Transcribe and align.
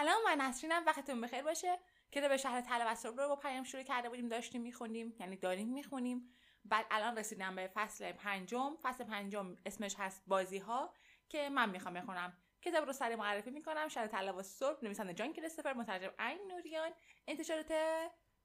سلام 0.00 0.24
من 0.24 0.40
نسرینم 0.40 0.86
وقتتون 0.86 1.20
بخیر 1.20 1.42
باشه. 1.42 1.78
که 2.10 2.20
به 2.20 2.36
شهر 2.36 2.60
طلب 2.60 2.96
رو 3.04 3.28
با 3.28 3.36
پیام 3.36 3.64
شروع 3.64 3.82
کرده 3.82 4.08
بودیم 4.08 4.28
داشتیم 4.28 4.62
می‌خونیم 4.62 5.16
یعنی 5.20 5.36
داریم 5.36 5.72
می‌خونیم. 5.72 6.36
بعد 6.64 6.86
الان 6.90 7.18
رسیدم 7.18 7.56
به 7.56 7.70
فصل 7.74 8.12
پنجم. 8.12 8.76
فصل 8.82 9.04
پنجم 9.04 9.56
اسمش 9.66 9.94
هست 9.98 10.22
بازی 10.26 10.58
ها 10.58 10.94
که 11.28 11.48
من 11.48 11.70
می‌خوام 11.70 11.94
بخونم. 11.94 12.36
کتاب 12.62 12.86
رو 12.86 12.92
سری 12.92 13.16
معرفی 13.16 13.50
می‌کنم. 13.50 13.88
شهر 13.88 14.06
طلب 14.06 14.36
و 14.36 14.42
صبح 14.42 14.84
نویسنده 14.84 15.14
جان 15.14 15.32
کریستوفر 15.32 15.72
مترجم 15.72 16.12
عین 16.18 16.52
نوریان. 16.52 16.92
انتشارات 17.26 17.72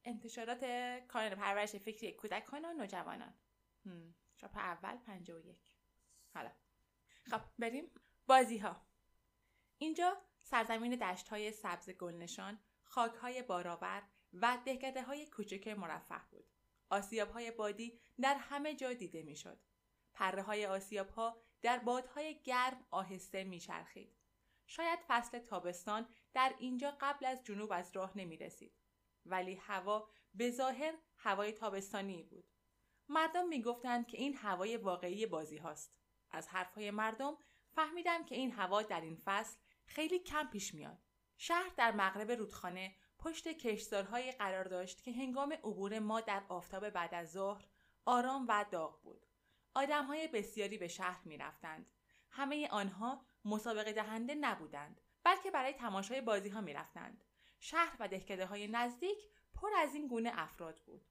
انتشارات 0.04 0.66
کانال 1.08 1.36
پرورش 1.36 1.76
فکری 1.76 2.12
کودکان 2.14 2.66
و 2.66 2.74
نوجوانان. 2.74 3.34
چاپ 4.38 4.58
اول 4.58 4.98
51 4.98 5.56
حالا. 6.34 6.52
خب 7.32 7.42
بریم. 7.60 7.92
بازی 8.28 8.58
ها 8.58 8.88
اینجا 9.78 10.18
سرزمین 10.48 10.96
دشت 10.96 11.28
های 11.28 11.52
سبز 11.52 11.90
گلنشان 11.90 12.60
خاک 12.84 13.14
های 13.14 13.44
و 14.34 14.58
دهکده 14.66 15.04
های 15.04 15.26
کوچک 15.26 15.68
مرفه 15.68 16.22
بود 16.32 16.50
آسیاب 16.90 17.32
های 17.32 17.52
بادی 17.52 18.00
در 18.22 18.36
همه 18.36 18.76
جا 18.76 18.94
دیده 18.94 19.24
می‌شد 19.24 19.60
پره 20.14 20.42
های 20.42 20.66
آسیاب 20.66 21.10
ها 21.10 21.42
در 21.62 21.80
بادهای 21.80 22.42
گرم 22.44 22.86
آهسته 22.92 23.44
میچرخید 23.44 24.16
شاید 24.68 25.00
فصل 25.08 25.40
تابستان 25.40 26.08
در 26.34 26.56
اینجا 26.60 26.98
قبل 27.02 27.26
از 27.26 27.44
جنوب 27.44 27.72
از 27.72 27.96
راه 27.96 28.18
نمی 28.18 28.38
رسید. 28.38 28.74
ولی 29.26 29.56
هوا 29.56 30.10
به 30.34 30.52
ظاهر 30.52 30.94
هوای 31.18 31.52
تابستانی 31.52 32.24
بود. 32.24 32.50
مردم 33.10 33.48
می‌گفتند 33.48 34.08
که 34.08 34.18
این 34.18 34.36
هوای 34.36 34.78
واقعی 34.78 35.26
بازی 35.26 35.58
هاست. 35.58 35.96
از 36.32 36.48
حرفهای 36.48 36.92
مردم 36.92 37.38
فهمیدم 37.72 38.26
که 38.26 38.36
این 38.36 38.52
هوا 38.52 38.82
در 38.82 39.02
این 39.02 39.22
فصل 39.26 39.58
خیلی 39.86 40.20
کم 40.20 40.48
پیش 40.48 40.74
میاد. 40.74 40.98
شهر 41.38 41.72
در 41.78 41.92
مغرب 41.92 42.32
رودخانه 42.32 42.96
پشت 43.20 43.48
کشتزارهایی 43.48 44.32
قرار 44.32 44.64
داشت 44.64 45.04
که 45.04 45.12
هنگام 45.12 45.54
عبور 45.54 46.00
ما 46.00 46.22
در 46.22 46.44
آفتاب 46.50 46.90
بعد 46.90 47.14
از 47.14 47.32
ظهر 47.32 47.66
آرام 48.06 48.46
و 48.50 48.66
داغ 48.72 49.02
بود. 49.02 49.26
های 49.76 50.28
بسیاری 50.28 50.78
به 50.78 50.88
شهر 50.88 51.22
می 51.26 51.38
رفتند. 51.38 51.92
همه 52.30 52.68
آنها 52.68 53.26
مسابقه 53.46 53.94
دهنده 53.94 54.36
نبودند 54.36 55.02
بلکه 55.24 55.52
برای 55.52 55.74
تماشای 55.74 56.22
بازی 56.22 56.50
ها 56.50 56.62
می 56.62 56.74
رفتند. 56.74 57.24
شهر 57.60 57.98
و 58.00 58.08
دهکده 58.08 58.46
های 58.46 58.68
نزدیک 58.68 59.18
پر 59.54 59.70
از 59.78 59.96
این 59.96 60.08
گونه 60.08 60.32
افراد 60.34 60.80
بود. 60.86 61.06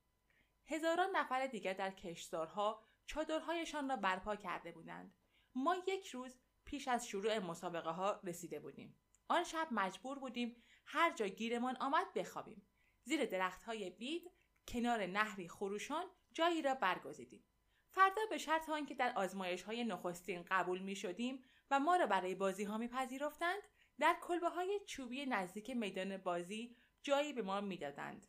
هزاران 0.67 1.17
نفر 1.17 1.47
دیگر 1.47 1.73
در 1.73 1.91
کشتزارها 1.91 2.85
چادرهایشان 3.07 3.89
را 3.89 3.97
برپا 3.97 4.37
کرده 4.37 4.73
بودند. 4.73 5.15
ما 5.55 5.77
یک 5.87 6.07
روز 6.07 6.39
پیش 6.65 6.89
از 6.89 7.07
شروع 7.07 7.39
مسابقه 7.39 7.91
ها 7.91 8.21
رسیده 8.25 8.61
بودیم. 8.61 8.97
آن 9.29 9.45
شب 9.45 9.69
مجبور 9.71 10.19
بودیم 10.19 10.63
هر 10.87 11.13
جا 11.13 11.27
گیرمان 11.27 11.77
آمد 11.77 12.13
بخوابیم. 12.15 12.67
زیر 13.05 13.25
درخت 13.25 13.63
های 13.63 13.91
بید 13.91 14.31
کنار 14.69 15.07
نهری 15.07 15.49
خروشان 15.49 16.05
جایی 16.33 16.63
را 16.63 16.75
برگزیدیم. 16.75 17.45
فردا 17.91 18.23
به 18.31 18.39
شرط 18.39 18.69
آنکه 18.69 18.95
در 18.95 19.13
آزمایش 19.17 19.63
های 19.63 19.85
نخستین 19.85 20.45
قبول 20.51 20.79
می 20.79 20.97
شدیم 20.97 21.45
و 21.71 21.81
ما 21.81 21.97
را 21.97 22.07
برای 22.07 22.35
بازی 22.35 22.65
ها 22.65 22.79
می 22.79 22.89
پذیرفتند 22.89 23.63
در 23.99 24.17
کلبه 24.23 24.49
های 24.49 24.81
چوبی 24.87 25.27
نزدیک 25.27 25.71
میدان 25.71 26.17
بازی 26.17 26.77
جایی 27.03 27.33
به 27.33 27.43
ما 27.43 27.61
می‌دادند. 27.61 28.27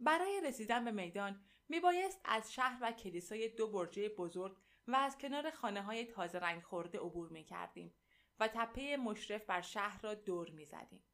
برای 0.00 0.40
رسیدن 0.44 0.84
به 0.84 0.90
میدان 0.90 1.44
می 1.68 1.80
بایست 1.80 2.20
از 2.24 2.52
شهر 2.52 2.78
و 2.82 2.92
کلیسای 2.92 3.48
دو 3.48 3.70
برجه 3.70 4.08
بزرگ 4.08 4.56
و 4.88 4.96
از 4.96 5.18
کنار 5.18 5.50
خانه 5.50 5.82
های 5.82 6.04
تازه 6.04 6.38
رنگ 6.38 6.62
خورده 6.62 6.98
عبور 6.98 7.28
می 7.28 7.44
کردیم 7.44 7.94
و 8.40 8.48
تپه 8.48 8.96
مشرف 8.96 9.44
بر 9.44 9.60
شهر 9.60 10.00
را 10.02 10.14
دور 10.14 10.50
می 10.50 10.64
زدیم. 10.64 11.04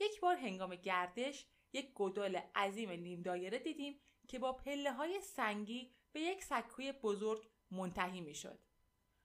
یک 0.00 0.20
بار 0.20 0.36
هنگام 0.36 0.74
گردش 0.74 1.46
یک 1.72 1.92
گدال 1.94 2.36
عظیم 2.54 2.90
نیم 2.90 3.22
دایره 3.22 3.58
دیدیم 3.58 4.00
که 4.28 4.38
با 4.38 4.52
پله 4.52 4.92
های 4.92 5.20
سنگی 5.20 5.94
به 6.12 6.20
یک 6.20 6.44
سکوی 6.44 6.92
بزرگ 6.92 7.50
منتهی 7.70 8.20
می 8.20 8.34
شد. 8.34 8.58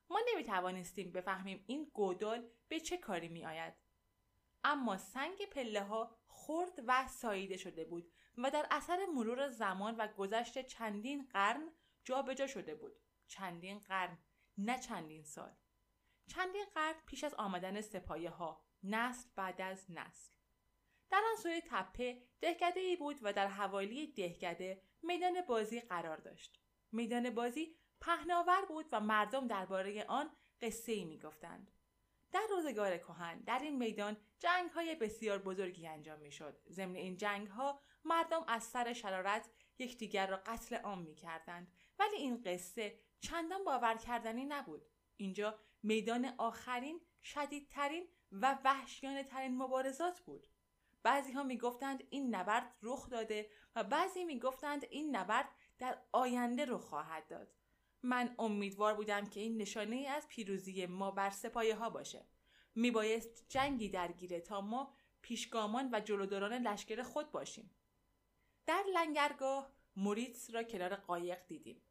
ما 0.10 0.20
نمی 0.34 0.44
توانستیم 0.44 1.12
بفهمیم 1.12 1.64
این 1.68 1.92
گودال 1.94 2.50
به 2.68 2.80
چه 2.80 2.98
کاری 2.98 3.28
می 3.28 3.46
آید. 3.46 3.74
اما 4.64 4.98
سنگ 4.98 5.46
پله 5.52 5.84
ها 5.84 6.18
خرد 6.28 6.84
و 6.88 7.08
ساییده 7.08 7.58
شده 7.58 7.86
بود 7.86 8.12
و 8.38 8.52
در 8.52 8.68
اثر 8.72 9.06
مرور 9.06 9.50
زمان 9.50 9.96
و 9.96 10.08
گذشت 10.08 10.62
چندین 10.68 11.28
قرن 11.32 11.72
جابجا 12.04 12.48
شده 12.48 12.76
بود. 12.76 13.00
چندین 13.28 13.80
قرن 13.80 14.18
نه 14.58 14.80
چندین 14.80 15.24
سال. 15.24 15.56
چندین 16.28 16.66
قرن 16.75 16.96
پیش 17.06 17.24
از 17.24 17.34
آمدن 17.34 17.81
سپایه 17.81 18.30
ها 18.30 18.66
نسل 18.84 19.30
بعد 19.36 19.62
از 19.62 19.91
نسل. 19.91 20.31
در 21.09 21.22
آن 21.30 21.36
سوی 21.44 21.62
تپه 21.69 22.22
دهکده 22.41 22.80
ای 22.80 22.96
بود 22.96 23.19
و 23.22 23.34
در 23.34 23.47
حوالی 23.47 24.08
دهکده 24.08 24.81
میدان 25.03 25.41
بازی 25.41 25.80
قرار 25.80 26.18
داشت. 26.18 26.59
میدان 26.91 27.30
بازی 27.30 27.75
پهناور 28.02 28.66
بود 28.66 28.86
و 28.91 29.00
مردم 29.00 29.47
درباره 29.47 30.03
آن 30.03 30.31
قصه 30.62 30.92
ای 30.92 31.06
می 31.06 31.19
گفتند. 31.19 31.72
در 32.31 32.47
روزگار 32.50 32.97
کهن 32.97 33.40
در 33.40 33.59
این 33.59 33.78
میدان 33.78 34.18
جنگ 34.40 34.69
های 34.72 34.96
بسیار 34.96 35.38
بزرگی 35.38 35.88
انجام 35.88 36.19
می 36.19 36.31
شد. 36.31 36.62
ضمن 36.69 36.96
این 36.96 37.18
جنگ 37.18 37.47
ها 37.47 37.81
مردم 38.06 38.44
از 38.47 38.63
سر 38.63 38.94
شرارت 38.94 39.50
یکدیگر 39.80 40.28
را 40.28 40.38
قتل 40.38 40.75
عام 40.75 41.02
می 41.02 41.16
کردند. 41.16 41.72
ولی 42.00 42.16
این 42.16 42.42
قصه 42.42 43.00
چندان 43.20 43.64
باور 43.64 43.98
کردنی 43.98 44.46
نبود. 44.46 44.86
اینجا 45.18 45.59
میدان 45.84 46.26
آخرین 46.38 47.02
شدیدترین 47.24 48.08
و 48.31 48.59
وحشیانه 48.64 49.24
ترین 49.24 49.58
مبارزات 49.58 50.20
بود. 50.20 50.48
بعضی 51.03 51.31
ها 51.31 51.44
می 51.44 51.58
گفتند 51.58 52.04
این 52.09 52.36
نبرد 52.36 52.75
رخ 52.81 53.09
داده 53.09 53.50
و 53.75 53.84
بعضی 53.84 54.25
می 54.25 54.40
گفتند 54.40 54.86
این 54.90 55.16
نبرد 55.16 55.50
در 55.80 56.02
آینده 56.12 56.66
رو 56.66 56.78
خواهد 56.78 57.28
داد. 57.28 57.54
من 58.04 58.36
امیدوار 58.40 58.94
بودم 58.94 59.25
که 59.25 59.40
این 59.40 59.58
نشانه 59.58 59.96
ای 59.96 60.08
از 60.08 60.28
پیروزی 60.28 60.86
ما 60.86 61.12
بر 61.12 61.30
سپایه 61.30 61.75
ها 61.75 61.90
باشه. 61.90 62.25
می 62.75 62.92
بایست 62.92 63.46
جنگی 63.50 63.90
درگیره 63.90 64.40
تا 64.40 64.62
ما 64.62 64.94
پیشگامان 65.22 65.90
و 65.94 66.00
جلوداران 66.00 66.54
لشکر 66.54 67.04
خود 67.04 67.31
باشیم. 67.31 67.75
در 68.66 68.84
لنگرگاه 68.94 69.72
موریتس 69.96 70.50
را 70.50 70.64
کنار 70.64 70.96
قایق 70.96 71.48
دیدیم 71.48 71.81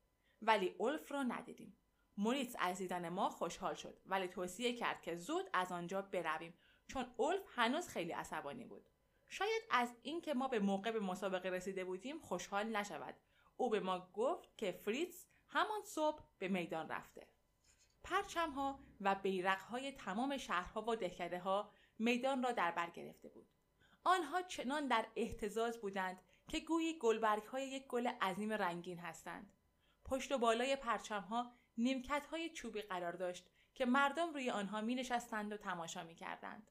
ولی 0.46 0.74
اولف 0.78 1.12
را 1.12 1.22
ندیدیم. 1.22 1.76
موریتس 2.16 2.56
از 2.58 2.78
دیدن 2.78 3.08
ما 3.08 3.28
خوشحال 3.28 3.74
شد 3.74 4.00
ولی 4.06 4.28
توصیه 4.28 4.72
کرد 4.76 5.02
که 5.02 5.16
زود 5.16 5.50
از 5.52 5.72
آنجا 5.72 6.02
برویم 6.02 6.54
چون 6.86 7.06
اولف 7.16 7.42
هنوز 7.48 7.88
خیلی 7.88 8.12
عصبانی 8.12 8.64
بود. 8.64 8.88
شاید 9.28 9.62
از 9.70 9.94
اینکه 10.02 10.34
ما 10.34 10.48
به 10.48 10.58
موقع 10.58 10.90
به 10.90 11.00
مسابقه 11.00 11.48
رسیده 11.48 11.84
بودیم 11.84 12.18
خوشحال 12.18 12.76
نشود 12.76 13.14
او 13.56 13.70
به 13.70 13.80
ما 13.80 14.08
گفت 14.14 14.58
که 14.58 14.72
فریتز 14.72 15.26
همان 15.48 15.82
صبح 15.84 16.22
به 16.38 16.48
میدان 16.48 16.88
رفته 16.88 17.28
پرچم 18.04 18.50
ها 18.50 18.80
و 19.00 19.14
بیرق 19.14 19.60
های 19.60 19.92
تمام 19.92 20.36
شهرها 20.36 20.84
و 20.90 20.96
دهکده 20.96 21.38
ها 21.38 21.72
میدان 21.98 22.42
را 22.42 22.52
در 22.52 22.70
بر 22.70 22.90
گرفته 22.90 23.28
بود 23.28 23.48
آنها 24.04 24.42
چنان 24.42 24.88
در 24.88 25.06
احتزاز 25.16 25.80
بودند 25.80 26.22
که 26.48 26.60
گویی 26.60 26.98
گلبرگ 26.98 27.42
های 27.42 27.68
یک 27.68 27.86
گل 27.86 28.06
عظیم 28.06 28.52
رنگین 28.52 28.98
هستند 28.98 29.52
پشت 30.04 30.32
و 30.32 30.38
بالای 30.38 30.76
پرچم 30.76 31.20
ها 31.20 31.52
نیمکت 31.76 32.26
های 32.26 32.50
چوبی 32.50 32.82
قرار 32.82 33.12
داشت 33.12 33.50
که 33.74 33.86
مردم 33.86 34.32
روی 34.32 34.50
آنها 34.50 34.80
می 34.80 34.94
نشستند 34.94 35.52
و 35.52 35.56
تماشا 35.56 36.04
می 36.04 36.14
کردند. 36.14 36.70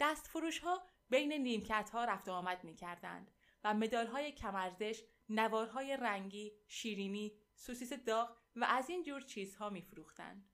دست 0.00 0.26
فروش 0.26 0.58
ها 0.58 0.82
بین 1.08 1.32
نیمکت 1.32 1.90
ها 1.90 2.04
رفت 2.04 2.28
و 2.28 2.32
آمد 2.32 2.64
می 2.64 2.74
کردند 2.74 3.30
و 3.64 3.74
مدال 3.74 4.06
های 4.06 4.32
کمرزش 4.32 5.02
نوارهای 5.28 5.96
رنگی، 5.96 6.52
شیرینی، 6.68 7.32
سوسیس 7.54 7.92
داغ 7.92 8.36
و 8.56 8.64
از 8.64 8.90
این 8.90 9.02
جور 9.02 9.20
چیزها 9.20 9.70
میفروختند. 9.70 10.50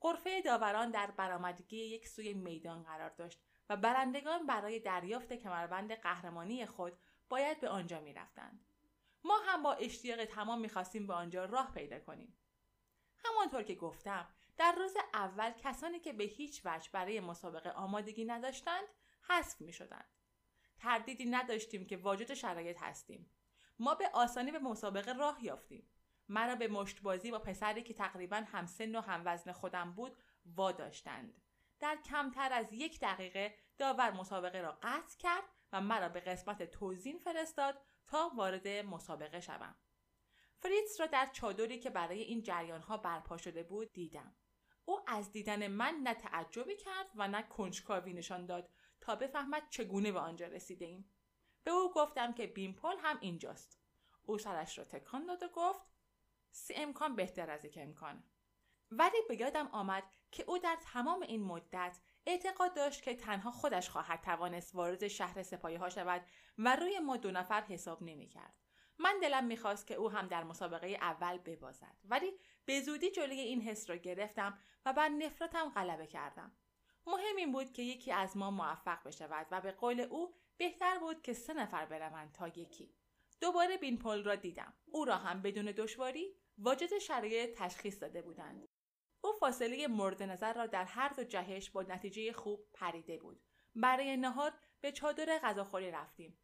قرفه 0.00 0.42
داوران 0.42 0.90
در 0.90 1.10
برآمدگی 1.10 1.76
یک 1.76 2.08
سوی 2.08 2.34
میدان 2.34 2.82
قرار 2.82 3.10
داشت 3.10 3.42
و 3.68 3.76
برندگان 3.76 4.46
برای 4.46 4.80
دریافت 4.80 5.32
کمربند 5.32 5.92
قهرمانی 5.92 6.66
خود 6.66 6.98
باید 7.28 7.60
به 7.60 7.68
آنجا 7.68 8.00
می‌رفتند. 8.00 8.69
ما 9.24 9.38
هم 9.46 9.62
با 9.62 9.72
اشتیاق 9.72 10.24
تمام 10.24 10.60
می‌خواستیم 10.60 11.06
به 11.06 11.14
آنجا 11.14 11.44
راه 11.44 11.74
پیدا 11.74 11.98
کنیم. 11.98 12.36
همانطور 13.24 13.62
که 13.62 13.74
گفتم 13.74 14.28
در 14.56 14.72
روز 14.72 14.94
اول 15.14 15.50
کسانی 15.50 16.00
که 16.00 16.12
به 16.12 16.24
هیچ 16.24 16.62
وجه 16.64 16.90
برای 16.92 17.20
مسابقه 17.20 17.70
آمادگی 17.70 18.24
نداشتند 18.24 18.84
حذف 19.28 19.60
می 19.60 19.72
شدند. 19.72 20.08
تردیدی 20.78 21.24
نداشتیم 21.24 21.86
که 21.86 21.96
واجد 21.96 22.34
شرایط 22.34 22.82
هستیم. 22.82 23.30
ما 23.78 23.94
به 23.94 24.08
آسانی 24.08 24.50
به 24.50 24.58
مسابقه 24.58 25.12
راه 25.12 25.44
یافتیم 25.44 25.88
مرا 26.28 26.54
به 26.54 26.68
مشتبازی 26.68 27.30
با 27.30 27.38
پسری 27.38 27.82
که 27.82 27.94
تقریبا 27.94 28.36
همسن 28.36 28.96
و 28.96 29.00
هموزن 29.00 29.52
خودم 29.52 29.92
بود 29.92 30.16
واداشتند 30.46 31.42
در 31.80 31.96
کمتر 31.96 32.52
از 32.52 32.72
یک 32.72 33.00
دقیقه 33.00 33.54
داور 33.78 34.10
مسابقه 34.10 34.60
را 34.60 34.78
قطع 34.82 35.18
کرد 35.18 35.44
و 35.72 35.80
مرا 35.80 36.08
به 36.08 36.20
قسمت 36.20 36.62
توزین 36.62 37.18
فرستاد 37.18 37.82
تا 38.10 38.32
وارد 38.36 38.68
مسابقه 38.68 39.40
شوم 39.40 39.76
فریتز 40.58 41.00
را 41.00 41.06
در 41.06 41.26
چادری 41.32 41.78
که 41.78 41.90
برای 41.90 42.20
این 42.20 42.42
جریان 42.42 42.82
ها 42.82 42.96
برپا 42.96 43.36
شده 43.36 43.62
بود 43.62 43.92
دیدم 43.92 44.34
او 44.84 45.00
از 45.06 45.32
دیدن 45.32 45.66
من 45.66 46.00
نه 46.02 46.14
تعجبی 46.14 46.76
کرد 46.76 47.10
و 47.14 47.28
نه 47.28 47.42
کنجکاوی 47.42 48.12
نشان 48.12 48.46
داد 48.46 48.70
تا 49.00 49.16
بفهمد 49.16 49.68
چگونه 49.70 50.12
به 50.12 50.18
آنجا 50.18 50.46
رسیده 50.46 50.84
ایم. 50.84 51.10
به 51.64 51.70
او 51.70 51.92
گفتم 51.92 52.32
که 52.32 52.46
بیمپل 52.46 52.96
هم 52.98 53.18
اینجاست. 53.20 53.80
او 54.22 54.38
سرش 54.38 54.78
را 54.78 54.84
تکان 54.84 55.26
داد 55.26 55.42
و 55.42 55.48
گفت 55.48 55.86
سی 56.50 56.74
امکان 56.74 57.16
بهتر 57.16 57.50
از 57.50 57.64
یک 57.64 57.78
امکانه. 57.80 58.24
ولی 58.90 59.18
به 59.28 59.40
یادم 59.40 59.66
آمد 59.66 60.02
که 60.30 60.44
او 60.46 60.58
در 60.58 60.78
تمام 60.82 61.22
این 61.22 61.42
مدت 61.42 61.98
اعتقاد 62.30 62.74
داشت 62.74 63.02
که 63.02 63.14
تنها 63.14 63.50
خودش 63.50 63.90
خواهد 63.90 64.20
توانست 64.20 64.74
وارد 64.74 65.08
شهر 65.08 65.42
سپاهی 65.42 65.76
ها 65.76 65.88
شود 65.88 66.22
و 66.58 66.76
روی 66.76 66.98
ما 66.98 67.16
دو 67.16 67.30
نفر 67.30 67.60
حساب 67.60 68.02
نمی 68.02 68.28
کرد. 68.28 68.54
من 68.98 69.18
دلم 69.22 69.44
می‌خواست 69.44 69.86
که 69.86 69.94
او 69.94 70.10
هم 70.10 70.26
در 70.26 70.44
مسابقه 70.44 70.86
اول 70.86 71.38
ببازد 71.38 71.96
ولی 72.04 72.32
به 72.64 72.80
زودی 72.80 73.10
جلوی 73.10 73.40
این 73.40 73.60
حس 73.60 73.90
را 73.90 73.96
گرفتم 73.96 74.58
و 74.86 74.92
بر 74.92 75.08
نفرتم 75.08 75.68
غلبه 75.68 76.06
کردم. 76.06 76.52
مهم 77.06 77.36
این 77.36 77.52
بود 77.52 77.72
که 77.72 77.82
یکی 77.82 78.12
از 78.12 78.36
ما 78.36 78.50
موفق 78.50 79.04
بشود 79.04 79.46
و 79.50 79.60
به 79.60 79.72
قول 79.72 80.00
او 80.00 80.34
بهتر 80.56 80.98
بود 80.98 81.22
که 81.22 81.32
سه 81.32 81.54
نفر 81.54 81.86
بروند 81.86 82.32
تا 82.32 82.48
یکی. 82.48 82.94
دوباره 83.40 83.76
بینپل 83.76 84.24
را 84.24 84.34
دیدم. 84.34 84.74
او 84.86 85.04
را 85.04 85.16
هم 85.16 85.42
بدون 85.42 85.64
دشواری 85.64 86.34
واجد 86.58 86.98
شرایط 86.98 87.58
تشخیص 87.58 88.02
داده 88.02 88.22
بودند. 88.22 88.68
او 89.20 89.32
فاصله 89.32 89.86
مورد 89.86 90.22
نظر 90.22 90.52
را 90.52 90.66
در 90.66 90.84
هر 90.84 91.08
دو 91.08 91.24
جهش 91.24 91.70
با 91.70 91.82
نتیجه 91.82 92.32
خوب 92.32 92.68
پریده 92.74 93.18
بود. 93.18 93.42
برای 93.74 94.16
نهار 94.16 94.52
به 94.80 94.92
چادر 94.92 95.38
غذاخوری 95.38 95.90
رفتیم. 95.90 96.38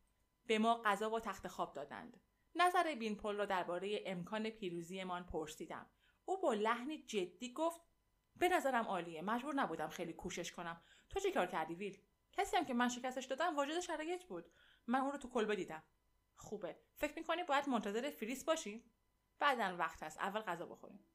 به 0.46 0.58
ما 0.58 0.82
غذا 0.84 1.11
و 1.11 1.20
تخت 1.20 1.49
خواب 1.49 1.75
دادند. 1.75 2.20
نظر 2.55 2.94
بینپل 2.94 3.37
را 3.37 3.44
درباره 3.44 4.02
امکان 4.06 4.50
پیروزیمان 4.50 5.26
پرسیدم. 5.26 5.90
او 6.25 6.40
با 6.40 6.52
لحنی 6.52 7.02
جدی 7.02 7.52
گفت 7.52 7.81
به 8.37 8.49
نظرم 8.49 8.84
عالیه. 8.84 9.23
مجبور 9.23 9.55
نبودم 9.55 9.88
خیلی 9.88 10.12
کوشش 10.12 10.52
کنم. 10.52 10.82
تو 11.11 11.20
چی 11.20 11.32
کار 11.32 11.46
کردی 11.46 11.75
ویل؟ 11.75 12.02
کسی 12.32 12.56
هم 12.56 12.64
که 12.64 12.75
من 12.75 12.88
شکستش 12.88 13.25
دادم 13.25 13.56
واجد 13.56 13.81
شرایط 13.81 14.25
بود. 14.25 14.52
من 14.87 15.00
اون 15.00 15.12
رو 15.12 15.19
تو 15.19 15.28
کلبه 15.28 15.56
دیدم. 15.56 15.82
خوبه. 16.37 16.78
فکر 16.94 17.19
می‌کنی 17.19 17.44
باید 17.44 17.69
منتظر 17.69 18.11
فریس 18.11 18.44
باشیم 18.44 18.90
بعدا 19.38 19.76
وقت 19.78 20.02
هست. 20.02 20.19
اول 20.19 20.40
غذا 20.40 20.67
بخوریم. 20.67 21.06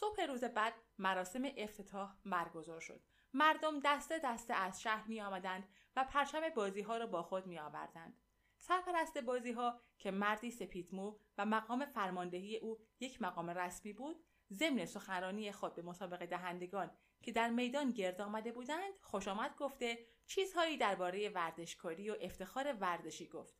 صبح 0.00 0.22
روز 0.22 0.44
بعد 0.44 0.74
مراسم 0.98 1.42
افتتاح 1.56 2.16
برگزار 2.24 2.80
شد. 2.80 3.02
مردم 3.32 3.80
دسته 3.80 4.18
دسته 4.24 4.54
از 4.54 4.82
شهر 4.82 5.06
می 5.08 5.20
آمدند 5.20 5.68
و 5.96 6.04
پرچم 6.04 6.48
بازی 6.48 6.82
ها 6.82 6.96
را 6.96 7.06
با 7.06 7.22
خود 7.22 7.46
می 7.46 7.58
آوردند. 7.58 8.20
سرپرست 8.58 9.18
بازی 9.18 9.52
ها 9.52 9.80
که 9.98 10.10
مردی 10.10 10.50
سپیدمو 10.50 11.18
و 11.38 11.46
مقام 11.46 11.84
فرماندهی 11.84 12.56
او 12.56 12.78
یک 13.00 13.22
مقام 13.22 13.50
رسمی 13.50 13.92
بود 13.92 14.24
ضمن 14.52 14.84
سخنرانی 14.84 15.52
خود 15.52 15.74
به 15.74 15.82
مسابقه 15.82 16.26
دهندگان 16.26 16.90
که 17.22 17.32
در 17.32 17.48
میدان 17.48 17.90
گرد 17.90 18.20
آمده 18.20 18.52
بودند 18.52 18.92
خوش 19.00 19.28
آمد 19.28 19.56
گفته 19.56 20.06
چیزهایی 20.26 20.76
درباره 20.76 21.28
ورزشکاری 21.28 22.10
و 22.10 22.16
افتخار 22.20 22.72
ورزشی 22.72 23.28
گفت. 23.28 23.54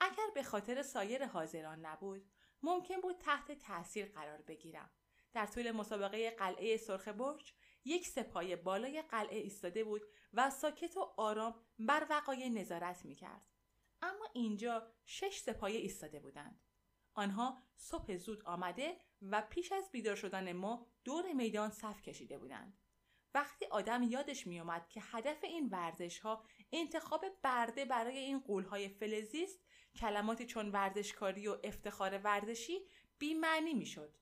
اگر 0.00 0.26
به 0.34 0.42
خاطر 0.42 0.82
سایر 0.82 1.26
حاضران 1.26 1.86
نبود 1.86 2.30
ممکن 2.62 3.00
بود 3.00 3.18
تحت 3.18 3.52
تاثیر 3.52 4.06
قرار 4.06 4.42
بگیرم. 4.42 4.90
در 5.36 5.46
طول 5.46 5.70
مسابقه 5.70 6.30
قلعه 6.30 6.76
سرخ 6.76 7.08
برج 7.08 7.52
یک 7.84 8.06
سپاه 8.06 8.56
بالای 8.56 9.02
قلعه 9.02 9.38
ایستاده 9.38 9.84
بود 9.84 10.02
و 10.32 10.50
ساکت 10.50 10.96
و 10.96 11.14
آرام 11.16 11.54
بر 11.78 12.06
وقایع 12.10 12.48
نظارت 12.48 13.04
می‌کرد. 13.04 13.46
اما 14.02 14.28
اینجا 14.34 14.92
شش 15.04 15.38
سپایه 15.38 15.78
ایستاده 15.80 16.20
بودند. 16.20 16.60
آنها 17.14 17.62
صبح 17.76 18.16
زود 18.16 18.42
آمده 18.42 18.96
و 19.22 19.42
پیش 19.50 19.72
از 19.72 19.90
بیدار 19.92 20.16
شدن 20.16 20.52
ما 20.52 20.86
دور 21.04 21.32
میدان 21.32 21.70
صف 21.70 22.02
کشیده 22.02 22.38
بودند. 22.38 22.78
وقتی 23.34 23.66
آدم 23.66 24.02
یادش 24.02 24.46
میومد 24.46 24.88
که 24.88 25.00
هدف 25.04 25.44
این 25.44 25.68
ورزش 25.68 26.18
ها 26.18 26.44
انتخاب 26.72 27.24
برده 27.42 27.84
برای 27.84 28.18
این 28.18 28.40
قولهای 28.40 28.88
فلزی 28.88 29.42
است 29.42 29.60
کلماتی 29.96 30.46
چون 30.46 30.72
ورزشکاری 30.72 31.48
و 31.48 31.56
افتخار 31.64 32.18
ورزشی 32.18 32.78
بیمعنی 33.18 33.74
می‌شد. 33.74 34.16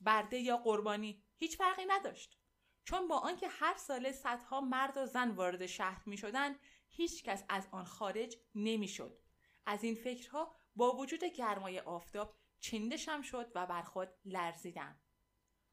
برده 0.00 0.38
یا 0.38 0.56
قربانی 0.56 1.22
هیچ 1.36 1.56
فرقی 1.56 1.84
نداشت 1.88 2.38
چون 2.84 3.08
با 3.08 3.18
آنکه 3.18 3.48
هر 3.48 3.76
ساله 3.76 4.12
صدها 4.12 4.60
مرد 4.60 4.96
و 4.96 5.06
زن 5.06 5.30
وارد 5.30 5.66
شهر 5.66 6.02
می 6.06 6.16
شدند 6.16 6.60
هیچ 6.88 7.24
کس 7.24 7.44
از 7.48 7.68
آن 7.70 7.84
خارج 7.84 8.36
نمی‌شد. 8.54 9.18
از 9.66 9.84
این 9.84 9.94
فکرها 9.94 10.56
با 10.76 10.96
وجود 10.96 11.24
گرمای 11.24 11.80
آفتاب 11.80 12.36
چندشم 12.60 13.22
شد 13.22 13.52
و 13.54 13.66
بر 13.66 13.82
خود 13.82 14.08
لرزیدم. 14.24 15.00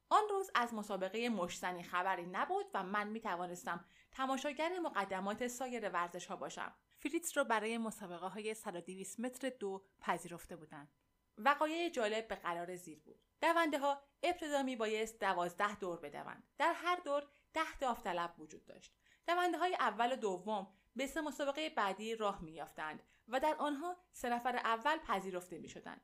آن 0.09 0.23
روز 0.29 0.51
از 0.55 0.73
مسابقه 0.73 1.29
مشتنی 1.29 1.83
خبری 1.83 2.25
نبود 2.25 2.65
و 2.73 2.83
من 2.83 3.07
می 3.07 3.21
توانستم 3.21 3.85
تماشاگر 4.11 4.79
مقدمات 4.79 5.47
سایر 5.47 5.89
ورزش 5.89 6.25
ها 6.25 6.35
باشم. 6.35 6.75
فریتز 6.97 7.37
را 7.37 7.43
برای 7.43 7.77
مسابقه 7.77 8.27
های 8.27 8.53
120 8.53 9.19
متر 9.19 9.49
دو 9.49 9.85
پذیرفته 9.99 10.55
بودند. 10.55 10.93
وقایع 11.37 11.89
جالب 11.89 12.27
به 12.27 12.35
قرار 12.35 12.75
زیر 12.75 12.99
بود. 12.99 13.19
دونده 13.41 13.79
ها 13.79 14.03
ابتدا 14.23 14.63
می 14.63 14.75
بایست 14.75 15.19
دوازده 15.19 15.79
دور 15.79 15.99
بدوند. 15.99 16.43
در 16.57 16.73
هر 16.73 16.95
دور 16.95 17.27
ده 17.53 17.77
داوطلب 17.79 18.39
وجود 18.39 18.65
داشت. 18.65 18.95
دونده 19.27 19.57
های 19.57 19.75
اول 19.75 20.13
و 20.13 20.15
دوم 20.15 20.67
به 20.95 21.07
سه 21.07 21.21
مسابقه 21.21 21.69
بعدی 21.69 22.15
راه 22.15 22.41
میافتند 22.41 23.03
و 23.27 23.39
در 23.39 23.55
آنها 23.59 23.97
سه 24.11 24.29
نفر 24.29 24.55
اول 24.55 24.97
پذیرفته 24.97 25.57
می 25.57 25.69
شدند. 25.69 26.01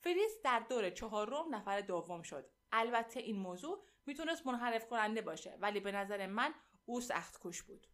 فریس 0.00 0.42
در 0.44 0.60
دور 0.60 0.90
چهارم 0.90 1.54
نفر 1.54 1.80
دوم 1.80 2.22
شد. 2.22 2.50
البته 2.72 3.20
این 3.20 3.36
موضوع 3.36 3.84
می‌تونست 4.06 4.46
منحرف 4.46 4.86
کننده 4.86 5.22
باشه 5.22 5.56
ولی 5.60 5.80
به 5.80 5.92
نظر 5.92 6.26
من 6.26 6.54
او 6.84 7.00
سخت 7.00 7.40
کش 7.40 7.62
بود. 7.62 7.86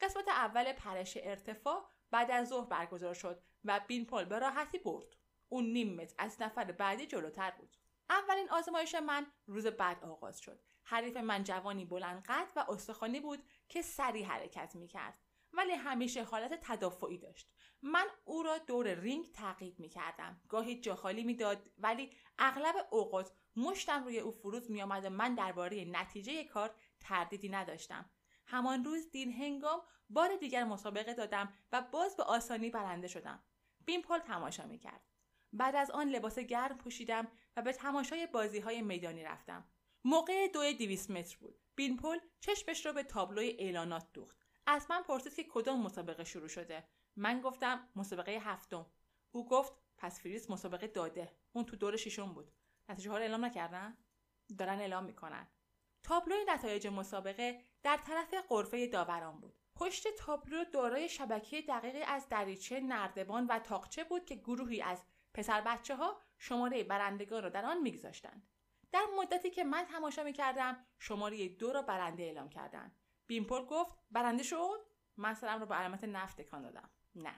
قسمت 0.00 0.28
اول 0.28 0.72
پرش 0.72 1.18
ارتفاع 1.22 1.90
بعد 2.10 2.30
از 2.30 2.48
ظهر 2.48 2.66
برگزار 2.66 3.14
شد 3.14 3.42
و 3.64 3.80
بینپل 3.88 4.24
به 4.24 4.38
راحتی 4.38 4.78
برد. 4.78 5.06
اون 5.48 5.64
نیم 5.64 5.96
متر 5.96 6.14
از 6.18 6.42
نفر 6.42 6.72
بعدی 6.72 7.06
جلوتر 7.06 7.50
بود. 7.50 7.76
اولین 8.10 8.50
آزمایش 8.50 8.94
من 8.94 9.26
روز 9.46 9.66
بعد 9.66 10.04
آغاز 10.04 10.40
شد. 10.40 10.60
حریف 10.84 11.16
من 11.16 11.44
جوانی 11.44 11.84
بلند 11.84 12.22
قد 12.22 12.48
و 12.56 12.64
استخوانی 12.68 13.20
بود 13.20 13.42
که 13.68 13.82
سریع 13.82 14.26
حرکت 14.26 14.76
می 14.76 14.88
کرد. 14.88 15.18
ولی 15.52 15.72
همیشه 15.72 16.24
حالت 16.24 16.58
تدافعی 16.62 17.18
داشت 17.18 17.50
من 17.82 18.06
او 18.24 18.42
را 18.42 18.58
دور 18.58 18.94
رینگ 18.94 19.32
تعقیب 19.32 19.80
می 19.80 19.88
کردم 19.88 20.40
گاهی 20.48 20.80
جاخالی 20.80 21.24
می 21.24 21.34
داد 21.34 21.70
ولی 21.78 22.12
اغلب 22.38 22.74
اوقات 22.90 23.32
مشتم 23.56 24.04
روی 24.04 24.18
او 24.18 24.30
فروز 24.30 24.70
می 24.70 24.82
آمد 24.82 25.04
و 25.04 25.10
من 25.10 25.34
درباره 25.34 25.84
نتیجه 25.84 26.44
کار 26.44 26.74
تردیدی 27.00 27.48
نداشتم 27.48 28.10
همان 28.46 28.84
روز 28.84 29.10
دین 29.10 29.32
هنگام 29.32 29.80
بار 30.10 30.36
دیگر 30.36 30.64
مسابقه 30.64 31.14
دادم 31.14 31.52
و 31.72 31.82
باز 31.92 32.16
به 32.16 32.22
آسانی 32.22 32.70
برنده 32.70 33.08
شدم 33.08 33.42
بیمپل 33.84 34.18
تماشا 34.18 34.66
می 34.66 34.78
کرد 34.78 35.07
بعد 35.52 35.76
از 35.76 35.90
آن 35.90 36.08
لباس 36.08 36.38
گرم 36.38 36.78
پوشیدم 36.78 37.28
و 37.56 37.62
به 37.62 37.72
تماشای 37.72 38.26
بازی 38.26 38.60
های 38.60 38.82
میدانی 38.82 39.24
رفتم. 39.24 39.64
موقع 40.04 40.48
دو 40.48 40.72
دیویس 40.72 41.10
متر 41.10 41.36
بود. 41.40 41.60
بینپل 41.76 42.18
چشمش 42.40 42.86
را 42.86 42.92
به 42.92 43.02
تابلوی 43.02 43.56
اعلانات 43.58 44.12
دوخت. 44.12 44.36
از 44.66 44.86
من 44.90 45.02
پرسید 45.02 45.34
که 45.34 45.44
کدام 45.44 45.82
مسابقه 45.82 46.24
شروع 46.24 46.48
شده. 46.48 46.88
من 47.16 47.40
گفتم 47.40 47.88
مسابقه 47.96 48.32
هفتم. 48.32 48.86
او 49.30 49.48
گفت 49.48 49.72
پس 49.96 50.20
فریز 50.20 50.50
مسابقه 50.50 50.86
داده. 50.86 51.32
اون 51.52 51.64
تو 51.64 51.76
دور 51.76 51.96
ششم 51.96 52.34
بود. 52.34 52.52
نتیجه 52.88 53.10
ها 53.10 53.16
رو 53.16 53.22
اعلام 53.22 53.44
نکردن؟ 53.44 53.96
دارن 54.58 54.78
اعلام 54.78 55.04
می‌کنن. 55.04 55.48
تابلوی 56.02 56.44
نتایج 56.48 56.86
مسابقه 56.86 57.64
در 57.82 57.96
طرف 57.96 58.34
قرفه 58.48 58.86
داوران 58.86 59.40
بود. 59.40 59.58
پشت 59.74 60.08
تابلو 60.16 60.64
دارای 60.64 61.08
شبکه 61.08 61.62
دقیقی 61.62 62.02
از 62.02 62.28
دریچه 62.28 62.80
نردبان 62.80 63.46
و 63.46 63.58
تاقچه 63.58 64.04
بود 64.04 64.24
که 64.24 64.34
گروهی 64.34 64.82
از 64.82 65.04
پسر 65.38 65.60
بچه 65.60 65.96
ها 65.96 66.20
شماره 66.38 66.84
برندگان 66.84 67.42
را 67.42 67.48
در 67.48 67.64
آن 67.64 67.82
میگذاشتند. 67.82 68.48
در 68.92 69.04
مدتی 69.18 69.50
که 69.50 69.64
من 69.64 69.84
تماشا 69.84 70.22
می‌کردم 70.24 70.86
شماره 70.98 71.48
دو 71.48 71.72
را 71.72 71.82
برنده 71.82 72.22
اعلام 72.22 72.48
کردند. 72.48 72.96
بیمپل 73.26 73.64
گفت 73.64 73.94
برنده 74.10 74.42
شد 74.42 74.80
من 75.16 75.34
سرم 75.34 75.60
رو 75.60 75.66
به 75.66 75.74
علامت 75.74 76.04
نفت 76.04 76.40
تکان 76.40 76.62
دادم. 76.62 76.90
نه. 77.14 77.34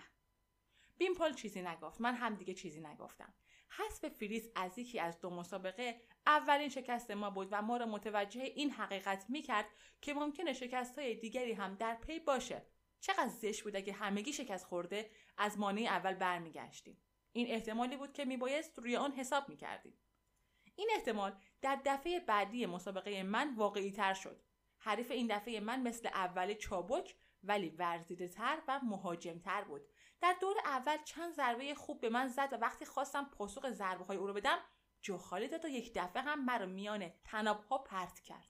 بیمپل 0.98 1.32
چیزی 1.32 1.62
نگفت. 1.62 2.00
من 2.00 2.14
هم 2.14 2.34
دیگه 2.34 2.54
چیزی 2.54 2.80
نگفتم. 2.80 3.34
حذف 3.68 4.08
فریز 4.08 4.50
از 4.56 4.78
یکی 4.78 5.00
از 5.00 5.20
دو 5.20 5.30
مسابقه 5.30 6.00
اولین 6.26 6.68
شکست 6.68 7.10
ما 7.10 7.30
بود 7.30 7.48
و 7.50 7.62
ما 7.62 7.76
را 7.76 7.86
متوجه 7.86 8.42
این 8.42 8.70
حقیقت 8.70 9.24
می‌کرد 9.28 9.66
که 10.00 10.14
ممکنه 10.14 10.52
شکست 10.52 10.98
های 10.98 11.14
دیگری 11.14 11.52
هم 11.52 11.74
در 11.74 11.94
پی 11.94 12.18
باشه. 12.18 12.66
چقدر 13.00 13.28
زشت 13.28 13.62
بود 13.62 13.76
اگه 13.76 13.92
همگی 13.92 14.32
شکست 14.32 14.66
خورده 14.66 15.10
از 15.38 15.58
مانع 15.58 15.82
اول 15.82 16.14
برمیگشتیم. 16.14 17.02
این 17.32 17.46
احتمالی 17.50 17.96
بود 17.96 18.12
که 18.12 18.24
میبایست 18.24 18.78
روی 18.78 18.96
آن 18.96 19.12
حساب 19.12 19.48
می‌کردیم. 19.48 19.98
این 20.76 20.90
احتمال 20.94 21.32
در 21.62 21.80
دفعه 21.84 22.20
بعدی 22.20 22.66
مسابقه 22.66 23.22
من 23.22 23.54
واقعی 23.54 23.92
تر 23.92 24.14
شد. 24.14 24.42
حریف 24.78 25.10
این 25.10 25.26
دفعه 25.36 25.60
من 25.60 25.82
مثل 25.82 26.08
اول 26.08 26.54
چابک 26.54 27.16
ولی 27.44 27.68
ورزیده 27.68 28.28
تر 28.28 28.62
و 28.68 28.80
مهاجم 28.82 29.38
تر 29.38 29.64
بود. 29.64 29.82
در 30.20 30.36
دور 30.40 30.56
اول 30.64 30.96
چند 31.04 31.32
ضربه 31.32 31.74
خوب 31.74 32.00
به 32.00 32.08
من 32.08 32.28
زد 32.28 32.48
و 32.52 32.56
وقتی 32.56 32.84
خواستم 32.84 33.24
پاسخ 33.24 33.70
ضربه 33.70 34.04
های 34.04 34.16
او 34.16 34.26
رو 34.26 34.32
بدم 34.32 34.58
جو 35.02 35.18
خالی 35.18 35.48
داد 35.48 35.64
و 35.64 35.68
یک 35.68 35.92
دفعه 35.94 36.22
هم 36.22 36.44
مرا 36.44 36.66
میان 36.66 37.12
تنابها 37.24 37.78
پرت 37.78 38.20
کرد. 38.20 38.48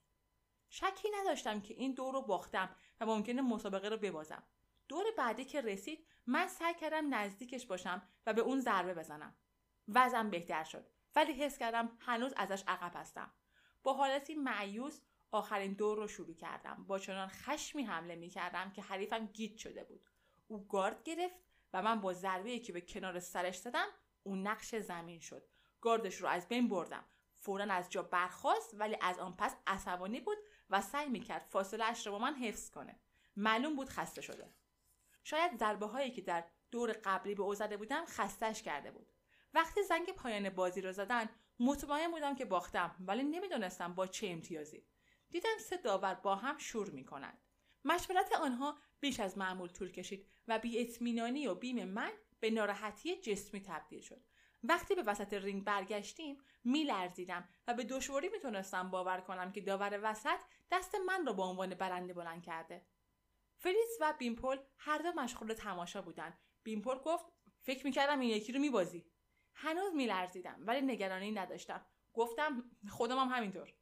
شکی 0.69 1.09
نداشتم 1.19 1.61
که 1.61 1.73
این 1.73 1.93
دور 1.93 2.13
رو 2.13 2.21
باختم 2.21 2.75
و 2.99 3.05
ممکنه 3.05 3.41
مسابقه 3.41 3.89
رو 3.89 3.97
ببازم. 3.97 4.43
دور 4.87 5.05
بعدی 5.17 5.45
که 5.45 5.61
رسید 5.61 6.07
من 6.27 6.47
سعی 6.47 6.73
کردم 6.73 7.13
نزدیکش 7.13 7.65
باشم 7.65 8.01
و 8.25 8.33
به 8.33 8.41
اون 8.41 8.59
ضربه 8.59 8.93
بزنم. 8.93 9.35
وزن 9.87 10.29
بهتر 10.29 10.63
شد. 10.63 10.87
ولی 11.15 11.33
حس 11.33 11.57
کردم 11.57 11.97
هنوز 11.99 12.33
ازش 12.37 12.63
عقب 12.67 12.91
هستم. 12.95 13.31
با 13.83 13.93
حالتی 13.93 14.35
معیوس 14.35 14.99
آخرین 15.31 15.73
دور 15.73 15.97
رو 15.97 16.07
شروع 16.07 16.35
کردم. 16.35 16.85
با 16.87 16.99
چنان 16.99 17.27
خشمی 17.27 17.83
حمله 17.83 18.15
می 18.15 18.29
کردم 18.29 18.71
که 18.71 18.81
حریفم 18.81 19.25
گیت 19.25 19.57
شده 19.57 19.83
بود. 19.83 20.05
او 20.47 20.67
گارد 20.67 21.03
گرفت 21.03 21.35
و 21.73 21.81
من 21.81 22.01
با 22.01 22.13
ضربه 22.13 22.59
که 22.59 22.73
به 22.73 22.81
کنار 22.81 23.19
سرش 23.19 23.57
زدم 23.57 23.87
اون 24.23 24.47
نقش 24.47 24.75
زمین 24.75 25.19
شد. 25.19 25.47
گاردش 25.81 26.15
رو 26.15 26.27
از 26.27 26.47
بین 26.47 26.69
بردم. 26.69 27.03
فورا 27.39 27.73
از 27.73 27.89
جا 27.89 28.03
برخواست 28.03 28.73
ولی 28.73 28.97
از 29.01 29.19
آن 29.19 29.35
پس 29.35 29.55
عصبانی 29.67 30.19
بود 30.19 30.37
و 30.69 30.81
سعی 30.81 31.09
می‌کرد 31.09 31.45
فاصله 31.49 31.85
اش 31.85 32.07
رو 32.07 32.11
با 32.11 32.19
من 32.19 32.35
حفظ 32.35 32.69
کنه. 32.69 32.99
معلوم 33.35 33.75
بود 33.75 33.89
خسته 33.89 34.21
شده. 34.21 34.49
شاید 35.23 35.57
ضربه 35.59 35.85
هایی 35.85 36.11
که 36.11 36.21
در 36.21 36.43
دور 36.71 36.91
قبلی 36.91 37.35
به 37.35 37.43
او 37.43 37.55
زده 37.55 37.77
بودم 37.77 38.05
خستش 38.05 38.63
کرده 38.63 38.91
بود. 38.91 39.13
وقتی 39.53 39.83
زنگ 39.83 40.11
پایان 40.11 40.49
بازی 40.49 40.81
رو 40.81 40.91
زدن 40.91 41.29
مطمئن 41.59 42.11
بودم 42.11 42.35
که 42.35 42.45
باختم 42.45 42.95
ولی 42.99 43.23
نمی‌دونستم 43.23 43.93
با 43.93 44.07
چه 44.07 44.27
امتیازی. 44.27 44.85
دیدم 45.29 45.57
سه 45.59 45.77
داور 45.77 46.13
با 46.13 46.35
هم 46.35 46.57
شور 46.57 46.89
می‌کنند. 46.89 47.41
مشورت 47.85 48.35
آنها 48.35 48.77
بیش 48.99 49.19
از 49.19 49.37
معمول 49.37 49.69
طول 49.69 49.91
کشید 49.91 50.27
و 50.47 50.59
بیم 50.59 51.83
من 51.83 52.11
به 52.39 52.49
ناراحتی 52.49 53.21
جسمی 53.21 53.61
تبدیل 53.61 54.01
شد. 54.01 54.21
وقتی 54.63 54.95
به 54.95 55.03
وسط 55.03 55.33
رینگ 55.33 55.63
برگشتیم 55.63 56.37
میلرزیدم 56.63 57.49
و 57.67 57.73
به 57.73 57.83
دشواری 57.83 58.29
می‌تونستم 58.29 58.91
باور 58.91 59.21
کنم 59.21 59.51
که 59.51 59.61
داور 59.61 59.99
وسط 60.03 60.39
دست 60.71 60.95
من 60.95 61.25
را 61.25 61.33
به 61.33 61.43
عنوان 61.43 61.75
برنده 61.75 62.13
بلند 62.13 62.43
کرده. 62.43 62.85
فریس 63.63 63.97
و 64.01 64.13
بیمپل 64.17 64.57
هر 64.77 64.97
دو 64.97 65.11
مشغول 65.11 65.53
تماشا 65.53 66.01
بودند 66.01 66.39
بیمپل 66.63 66.97
گفت 66.97 67.25
فکر 67.59 67.85
می‌کردم 67.85 68.19
این 68.19 68.29
یکی 68.29 68.51
رو 68.51 68.59
میبازی. 68.59 69.05
هنوز 69.53 69.93
میلرزیدم 69.93 70.59
ولی 70.59 70.81
نگرانی 70.81 71.31
نداشتم. 71.31 71.85
گفتم 72.13 72.71
خودم 72.89 73.17
هم 73.17 73.27
همینطور. 73.27 73.73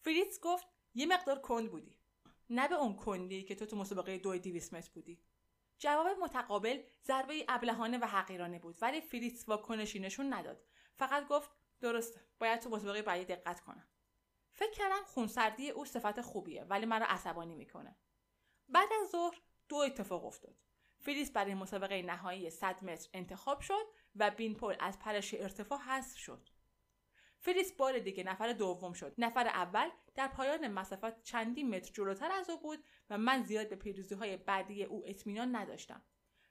فریتز 0.00 0.40
گفت 0.40 0.68
یه 0.94 1.06
مقدار 1.06 1.38
کند 1.38 1.70
بودی. 1.70 1.96
نه 2.50 2.68
به 2.68 2.74
اون 2.74 2.96
کندی 2.96 3.42
که 3.42 3.54
تو 3.54 3.66
تو 3.66 3.76
مسابقه 3.76 4.18
دو 4.18 4.38
دیویس 4.38 4.72
متر 4.74 4.90
بودی. 4.94 5.22
جواب 5.78 6.06
متقابل 6.06 6.82
ضربه 7.04 7.44
ابلهانه 7.48 7.98
و 7.98 8.04
حقیرانه 8.04 8.58
بود 8.58 8.78
ولی 8.82 9.00
فریتز 9.00 9.48
واکنشی 9.48 9.98
نشون 9.98 10.34
نداد. 10.34 10.64
فقط 10.96 11.28
گفت 11.28 11.50
درسته 11.80 12.20
باید 12.38 12.60
تو 12.60 12.70
مسابقه 12.70 13.02
بعدی 13.02 13.24
دقت 13.24 13.60
کنم. 13.60 13.88
فکر 14.52 14.72
کردم 14.72 15.04
خونسردی 15.06 15.70
او 15.70 15.84
صفت 15.84 16.20
خوبیه 16.20 16.64
ولی 16.64 16.86
مرا 16.86 17.06
عصبانی 17.06 17.54
می‌کنه. 17.54 17.96
بعد 18.68 18.88
از 19.02 19.10
ظهر 19.10 19.40
دو 19.68 19.76
اتفاق 19.76 20.24
افتاد. 20.24 20.54
فریس 21.00 21.30
برای 21.30 21.54
مسابقه 21.54 22.02
نهایی 22.02 22.50
100 22.50 22.84
متر 22.84 23.08
انتخاب 23.14 23.60
شد 23.60 23.86
و 24.16 24.30
بیمپل 24.30 24.76
از 24.80 24.98
پرش 24.98 25.34
ارتفاع 25.34 25.78
حذف 25.78 26.18
شد. 26.18 26.48
فریس 27.40 27.72
بار 27.72 27.98
دیگه 27.98 28.24
نفر 28.24 28.52
دوم 28.52 28.92
شد. 28.92 29.14
نفر 29.18 29.46
اول 29.46 29.90
در 30.14 30.28
پایان 30.28 30.68
مسافت 30.68 31.22
چندی 31.22 31.62
متر 31.62 31.92
جلوتر 31.92 32.32
از 32.32 32.50
او 32.50 32.60
بود 32.60 32.84
و 33.10 33.18
من 33.18 33.42
زیاد 33.42 33.68
به 33.68 33.76
پیروزی 33.76 34.14
های 34.14 34.36
بعدی 34.36 34.84
او 34.84 35.02
اطمینان 35.06 35.56
نداشتم. 35.56 36.02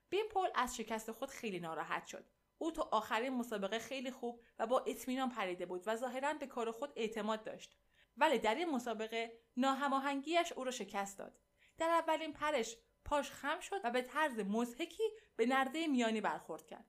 بیمپل 0.10 0.50
از 0.56 0.76
شکست 0.76 1.12
خود 1.12 1.30
خیلی 1.30 1.60
ناراحت 1.60 2.08
شد. 2.08 2.26
او 2.58 2.72
تو 2.72 2.82
آخرین 2.82 3.34
مسابقه 3.34 3.80
خیلی 3.80 4.12
خوب 4.12 4.42
و 4.60 4.68
با 4.68 4.80
اطمینان 4.80 5.30
پریده 5.30 5.66
بود 5.66 5.84
و 5.86 5.96
ظاهرا 5.96 6.34
به 6.34 6.48
کار 6.48 6.72
خود 6.72 6.94
اعتماد 6.96 7.44
داشت. 7.44 7.78
ولی 8.18 8.40
در 8.40 8.56
این 8.56 8.70
مسابقه 8.70 9.40
ناهماهنگیش 9.58 10.52
او 10.52 10.64
را 10.64 10.72
شکست 10.72 11.18
داد. 11.18 11.40
در 11.78 11.90
اولین 11.90 12.34
پرش 12.34 12.78
پاش 13.06 13.32
خم 13.32 13.60
شد 13.60 13.82
و 13.84 13.92
به 13.92 14.02
طرز 14.02 14.40
مزهکی 14.40 15.04
به 15.36 15.46
نرده 15.46 15.88
میانی 15.88 16.22
برخورد 16.22 16.68
کرد. 16.68 16.86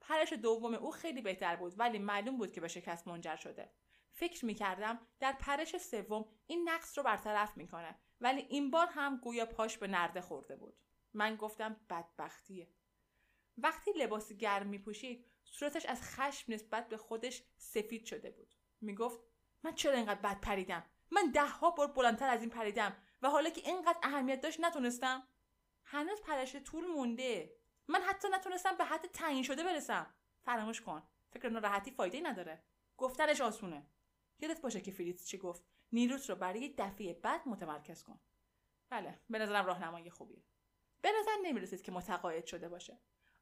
پرش 0.00 0.32
دوم 0.32 0.74
او 0.74 0.90
خیلی 0.90 1.22
بهتر 1.22 1.56
بود 1.56 1.80
ولی 1.80 1.98
معلوم 1.98 2.38
بود 2.38 2.52
که 2.52 2.60
به 2.60 2.68
شکست 2.68 3.08
منجر 3.08 3.36
شده. 3.36 3.72
فکر 4.12 4.44
می 4.44 4.54
کردم 4.54 4.98
در 5.20 5.32
پرش 5.32 5.76
سوم 5.76 6.24
این 6.46 6.68
نقص 6.68 6.98
رو 6.98 7.04
برطرف 7.04 7.56
می‌کنه 7.56 7.98
ولی 8.20 8.40
این 8.40 8.70
بار 8.70 8.86
هم 8.86 9.16
گویا 9.16 9.46
پاش 9.46 9.78
به 9.78 9.86
نرده 9.86 10.20
خورده 10.20 10.56
بود. 10.56 10.76
من 11.14 11.36
گفتم 11.36 11.80
بدبختیه. 11.90 12.68
وقتی 13.58 13.92
لباس 13.92 14.32
گرم 14.32 14.66
می 14.66 14.78
پوشید 14.78 15.26
صورتش 15.44 15.86
از 15.86 16.02
خشم 16.02 16.52
نسبت 16.52 16.88
به 16.88 16.96
خودش 16.96 17.42
سفید 17.56 18.04
شده 18.04 18.30
بود. 18.30 18.54
می‌گفت 18.80 19.20
من 19.62 19.74
چرا 19.74 19.96
اینقدر 19.96 20.20
بد 20.20 20.40
پریدم؟ 20.40 20.84
من 21.10 21.30
ده 21.30 21.46
ها 21.46 21.70
بار 21.70 21.86
بلندتر 21.86 22.28
از 22.28 22.40
این 22.40 22.50
پریدم. 22.50 23.02
و 23.22 23.30
حالا 23.30 23.50
که 23.50 23.60
اینقدر 23.60 23.98
اهمیت 24.02 24.40
داشت 24.40 24.60
نتونستم. 24.60 25.28
هنوز 25.84 26.20
پرش 26.20 26.56
طول 26.56 26.86
مونده. 26.86 27.56
من 27.88 28.02
حتی 28.02 28.28
نتونستم 28.28 28.76
به 28.76 28.84
حد 28.84 29.06
تعیین 29.06 29.42
شده 29.42 29.64
برسم. 29.64 30.14
فراموش 30.42 30.80
کن. 30.80 31.02
فکر 31.30 31.48
ناراحتی 31.48 31.90
فایده 31.90 32.20
نداره. 32.20 32.64
گفتنش 32.96 33.40
آسونه. 33.40 33.86
یادت 34.38 34.60
باشه 34.60 34.80
که 34.80 34.90
فریتز 34.90 35.26
چی 35.26 35.38
گفت؟ 35.38 35.64
نیروت 35.92 36.30
رو 36.30 36.36
برای 36.36 36.74
دفعه 36.78 37.14
بعد 37.14 37.48
متمرکز 37.48 38.02
کن. 38.02 38.20
بله 38.90 39.20
به 39.30 39.38
نظرم 39.38 39.66
راهنمایی 39.66 40.10
خوبیه. 40.10 40.42
به 41.00 41.12
نظر 41.20 41.36
نمی‌رسید 41.42 41.82
که 41.82 41.92
متقاعد 41.92 42.46
شده 42.46 42.68
باشه. 42.68 42.98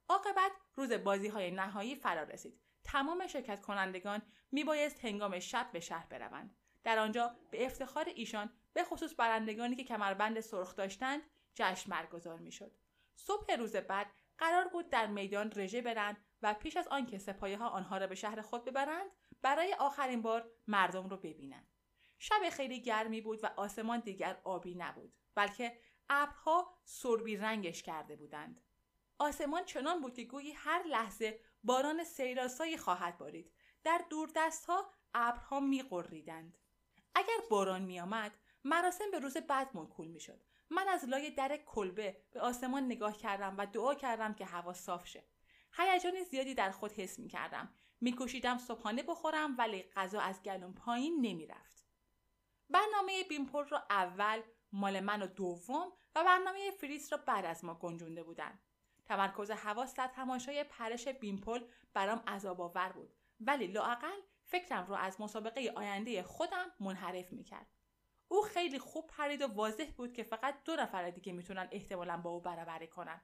عاقبت 0.08 0.52
روز 0.74 0.92
بازی 0.92 1.28
های 1.28 1.50
نهایی 1.50 1.94
فرا 1.94 2.22
رسید. 2.22 2.60
تمام 2.84 3.26
شرکت 3.26 3.60
کنندگان 3.60 4.22
میبایست 4.52 5.04
هنگام 5.04 5.38
شب 5.38 5.70
به 5.72 5.80
شهر 5.80 6.06
بروند. 6.06 6.56
در 6.84 6.98
آنجا 6.98 7.36
به 7.50 7.66
افتخار 7.66 8.08
ایشان 8.14 8.52
به 8.72 8.84
خصوص 8.84 9.14
برندگانی 9.18 9.76
که 9.76 9.84
کمربند 9.84 10.40
سرخ 10.40 10.76
داشتند 10.76 11.22
جشن 11.54 11.90
برگزار 11.90 12.38
می‌شد. 12.38 12.76
صبح 13.16 13.54
روز 13.54 13.76
بعد 13.76 14.06
قرار 14.38 14.68
بود 14.68 14.90
در 14.90 15.06
میدان 15.06 15.52
رژه 15.56 15.82
برند 15.82 16.16
و 16.42 16.54
پیش 16.54 16.76
از 16.76 16.88
آنکه 16.88 17.18
سپایه 17.18 17.58
ها 17.58 17.68
آنها 17.68 17.98
را 17.98 18.06
به 18.06 18.14
شهر 18.14 18.42
خود 18.42 18.64
ببرند 18.64 19.10
برای 19.42 19.74
آخرین 19.74 20.22
بار 20.22 20.50
مردم 20.66 21.08
رو 21.08 21.16
ببینند. 21.16 21.66
شب 22.18 22.48
خیلی 22.52 22.82
گرمی 22.82 23.20
بود 23.20 23.44
و 23.44 23.46
آسمان 23.56 24.00
دیگر 24.00 24.40
آبی 24.44 24.74
نبود 24.74 25.12
بلکه 25.34 25.80
ابرها 26.08 26.78
سربی 26.84 27.36
رنگش 27.36 27.82
کرده 27.82 28.16
بودند. 28.16 28.60
آسمان 29.18 29.64
چنان 29.64 30.00
بود 30.00 30.14
که 30.14 30.24
گویی 30.24 30.52
هر 30.52 30.82
لحظه 30.82 31.40
باران 31.64 32.04
سیراسایی 32.04 32.76
خواهد 32.76 33.18
بارید. 33.18 33.52
در 33.84 34.04
دوردست 34.10 34.66
ها 34.66 34.90
ابرها 35.14 35.60
میقریدند 35.60 36.58
اگر 37.14 37.36
باران 37.50 37.82
میآمد 37.82 38.32
مراسم 38.64 39.10
به 39.10 39.18
روز 39.18 39.36
بعد 39.36 39.76
منکول 39.76 40.08
می‌شد. 40.08 40.40
من 40.70 40.88
از 40.88 41.04
لای 41.04 41.30
در 41.30 41.56
کلبه 41.56 42.16
به 42.30 42.40
آسمان 42.40 42.84
نگاه 42.84 43.16
کردم 43.16 43.54
و 43.58 43.66
دعا 43.66 43.94
کردم 43.94 44.34
که 44.34 44.44
هوا 44.44 44.72
صاف 44.72 45.06
شه. 45.06 45.24
هیجان 45.72 46.22
زیادی 46.22 46.54
در 46.54 46.70
خود 46.70 46.92
حس 46.92 47.18
می 47.18 47.28
کردم 47.28 47.74
میکوشیدم 48.00 48.58
صبحانه 48.58 49.02
بخورم 49.02 49.58
ولی 49.58 49.82
غذا 49.82 50.20
از 50.20 50.42
گلوم 50.42 50.74
پایین 50.74 51.16
نمی‌رفت. 51.20 51.86
برنامه 52.70 53.24
بیمپور 53.24 53.64
را 53.64 53.82
اول 53.90 54.42
مال 54.72 55.00
من 55.00 55.22
و 55.22 55.26
دوم 55.26 55.92
و 56.14 56.24
برنامه 56.24 56.70
فریس 56.70 57.12
را 57.12 57.18
بعد 57.18 57.44
از 57.44 57.64
ما 57.64 57.74
گنجونده 57.74 58.22
بودند 58.22 58.60
تمرکز 59.06 59.50
حواس 59.50 59.94
در 59.94 60.06
تماشای 60.06 60.64
پرش 60.64 61.08
بیمپل 61.08 61.64
برام 61.94 62.22
عذاب 62.26 62.60
آور 62.60 62.92
بود. 62.92 63.14
ولی 63.40 63.66
لااقل 63.66 64.20
فکرم 64.50 64.86
رو 64.86 64.94
از 64.94 65.20
مسابقه 65.20 65.72
آینده 65.76 66.22
خودم 66.22 66.66
منحرف 66.80 67.32
می‌کرد. 67.32 67.66
او 68.28 68.42
خیلی 68.42 68.78
خوب 68.78 69.06
پرید 69.06 69.42
و 69.42 69.46
واضح 69.46 69.90
بود 69.96 70.12
که 70.12 70.22
فقط 70.22 70.64
دو 70.64 70.76
نفر 70.76 71.10
دیگه 71.10 71.32
می‌تونن 71.32 71.68
احتمالا 71.72 72.16
با 72.16 72.30
او 72.30 72.40
برابری 72.40 72.86
کنن. 72.86 73.20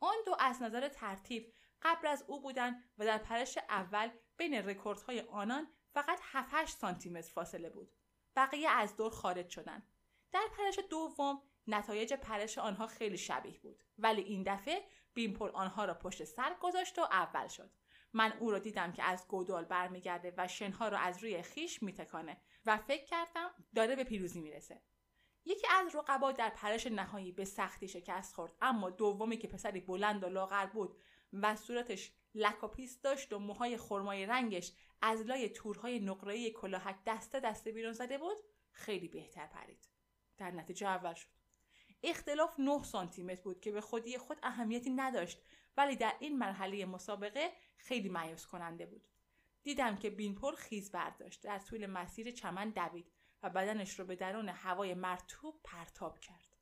آن 0.00 0.16
دو 0.26 0.36
از 0.38 0.62
نظر 0.62 0.88
ترتیب 0.88 1.54
قبل 1.82 2.06
از 2.06 2.24
او 2.26 2.42
بودن 2.42 2.84
و 2.98 3.04
در 3.04 3.18
پرش 3.18 3.58
اول 3.58 4.10
بین 4.36 4.54
رکوردهای 4.54 5.20
آنان 5.20 5.68
فقط 5.94 6.18
7 6.22 6.78
سانتی 6.78 7.10
متر 7.10 7.32
فاصله 7.32 7.70
بود. 7.70 7.92
بقیه 8.36 8.70
از 8.70 8.96
دور 8.96 9.10
خارج 9.10 9.48
شدند 9.48 9.88
در 10.32 10.46
پرش 10.56 10.78
دوم 10.90 11.42
نتایج 11.66 12.14
پرش 12.14 12.58
آنها 12.58 12.86
خیلی 12.86 13.18
شبیه 13.18 13.58
بود. 13.60 13.84
ولی 13.98 14.22
این 14.22 14.42
دفعه 14.46 14.84
بیمپل 15.14 15.48
آنها 15.48 15.84
را 15.84 15.94
پشت 15.94 16.24
سر 16.24 16.56
گذاشت 16.60 16.98
و 16.98 17.02
اول 17.02 17.48
شد. 17.48 17.70
من 18.12 18.32
او 18.32 18.50
را 18.50 18.58
دیدم 18.58 18.92
که 18.92 19.02
از 19.02 19.28
گودال 19.28 19.64
برمیگرده 19.64 20.34
و 20.36 20.48
شنها 20.48 20.88
را 20.88 20.98
از 20.98 21.22
روی 21.22 21.42
خویش 21.42 21.82
میتکانه 21.82 22.36
و 22.66 22.76
فکر 22.76 23.04
کردم 23.04 23.50
داره 23.74 23.96
به 23.96 24.04
پیروزی 24.04 24.40
می‌رسه. 24.40 24.82
یکی 25.44 25.66
از 25.70 25.94
رقبا 25.94 26.32
در 26.32 26.50
پرش 26.50 26.86
نهایی 26.86 27.32
به 27.32 27.44
سختی 27.44 27.88
شکست 27.88 28.34
خورد 28.34 28.52
اما 28.60 28.90
دومی 28.90 29.36
که 29.36 29.48
پسری 29.48 29.80
بلند 29.80 30.24
و 30.24 30.28
لاغر 30.28 30.66
بود 30.66 30.96
و 31.32 31.56
صورتش 31.56 32.12
لک 32.34 32.62
و 32.62 32.72
پیس 32.72 33.00
داشت 33.00 33.32
و 33.32 33.38
موهای 33.38 33.76
خرمایی 33.76 34.26
رنگش 34.26 34.72
از 35.02 35.20
لای 35.20 35.48
تورهای 35.48 36.00
نقره‌ای 36.00 36.50
کلاهک 36.50 36.96
دسته 37.06 37.40
دسته 37.40 37.72
بیرون 37.72 37.92
زده 37.92 38.18
بود 38.18 38.36
خیلی 38.70 39.08
بهتر 39.08 39.46
پرید. 39.46 39.88
در 40.38 40.50
نتیجه 40.50 40.86
اول 40.86 41.14
شد. 41.14 41.28
اختلاف 42.02 42.60
9 42.60 42.82
سانتی 42.82 43.22
متر 43.22 43.42
بود 43.42 43.60
که 43.60 43.72
به 43.72 43.80
خودی 43.80 44.18
خود 44.18 44.38
اهمیتی 44.42 44.90
نداشت 44.90 45.42
ولی 45.76 45.96
در 45.96 46.14
این 46.20 46.38
مرحله 46.38 46.84
مسابقه 46.84 47.52
خیلی 47.76 48.08
مایوس 48.08 48.46
کننده 48.46 48.86
بود. 48.86 49.08
دیدم 49.62 49.96
که 49.96 50.10
بینپل 50.10 50.54
خیز 50.54 50.92
برداشت. 50.92 51.42
در 51.42 51.58
طول 51.58 51.86
مسیر 51.86 52.30
چمن 52.30 52.70
دوید 52.70 53.12
و 53.42 53.50
بدنش 53.50 53.98
رو 53.98 54.04
به 54.04 54.16
درون 54.16 54.48
هوای 54.48 54.94
مرتوب 54.94 55.60
پرتاب 55.64 56.18
کرد. 56.18 56.56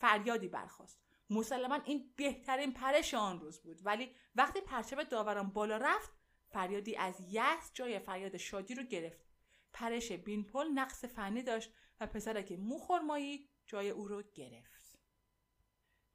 فریادی 0.00 0.48
برخاست. 0.48 1.00
مسلما 1.30 1.74
این 1.74 2.12
بهترین 2.16 2.72
پرش 2.72 3.14
آن 3.14 3.40
روز 3.40 3.60
بود. 3.60 3.86
ولی 3.86 4.14
وقتی 4.34 4.60
پرچم 4.60 5.02
داوران 5.02 5.50
بالا 5.50 5.76
رفت 5.76 6.10
فریادی 6.48 6.96
از 6.96 7.20
یس 7.28 7.70
جای 7.74 7.98
فریاد 7.98 8.36
شادی 8.36 8.74
رو 8.74 8.82
گرفت. 8.82 9.28
پرش 9.72 10.12
بینپل 10.12 10.68
نقص 10.74 11.04
فنی 11.04 11.42
داشت 11.42 11.72
و 12.00 12.06
پسرک 12.06 12.52
موخرمایی 12.52 13.48
جای 13.66 13.90
او 13.90 14.08
رو 14.08 14.22
گرفت. 14.34 14.98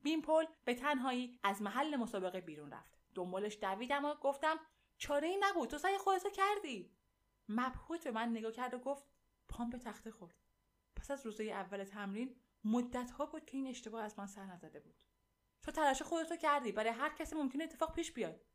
بینپل 0.02 0.46
به 0.66 0.76
تنهایی 0.76 1.40
از 1.44 1.62
محل 1.62 1.96
مسابقه 1.96 2.42
بیرون 2.42 2.72
رفت. 2.72 2.93
دنبالش 3.16 3.58
دویدم 3.62 4.06
و 4.06 4.16
گفتم 4.16 4.60
چاره 4.98 5.28
ای 5.28 5.38
نبود 5.42 5.70
تو 5.70 5.78
سعی 5.78 5.98
خودتو 5.98 6.30
کردی. 6.30 6.96
مبهوت 7.50 8.04
به 8.04 8.12
من 8.12 8.30
نگاه 8.30 8.52
کرد 8.52 8.74
و 8.74 8.80
گفت 8.80 9.06
پام 9.50 9.70
به 9.70 9.78
تخته 9.78 10.12
خورد. 10.12 10.36
پس 10.96 11.12
از 11.12 11.26
روزهای 11.26 11.52
اول 11.52 11.84
تمرین 11.84 12.36
مدت 12.64 13.12
ها 13.12 13.26
بود 13.26 13.46
که 13.46 13.58
این 13.58 13.68
اشتباه 13.68 14.04
از 14.04 14.20
من 14.20 14.28
سر 14.28 14.46
نزده 14.46 14.80
بود. 14.80 14.96
تو 15.62 15.72
تلاش 15.72 16.02
خودتو 16.02 16.36
کردی 16.36 16.72
برای 16.72 16.90
هر 16.90 17.10
کسی 17.10 17.36
ممکنه 17.36 17.64
اتفاق 17.64 17.96
پیش 17.96 18.12
بیاد. 18.12 18.46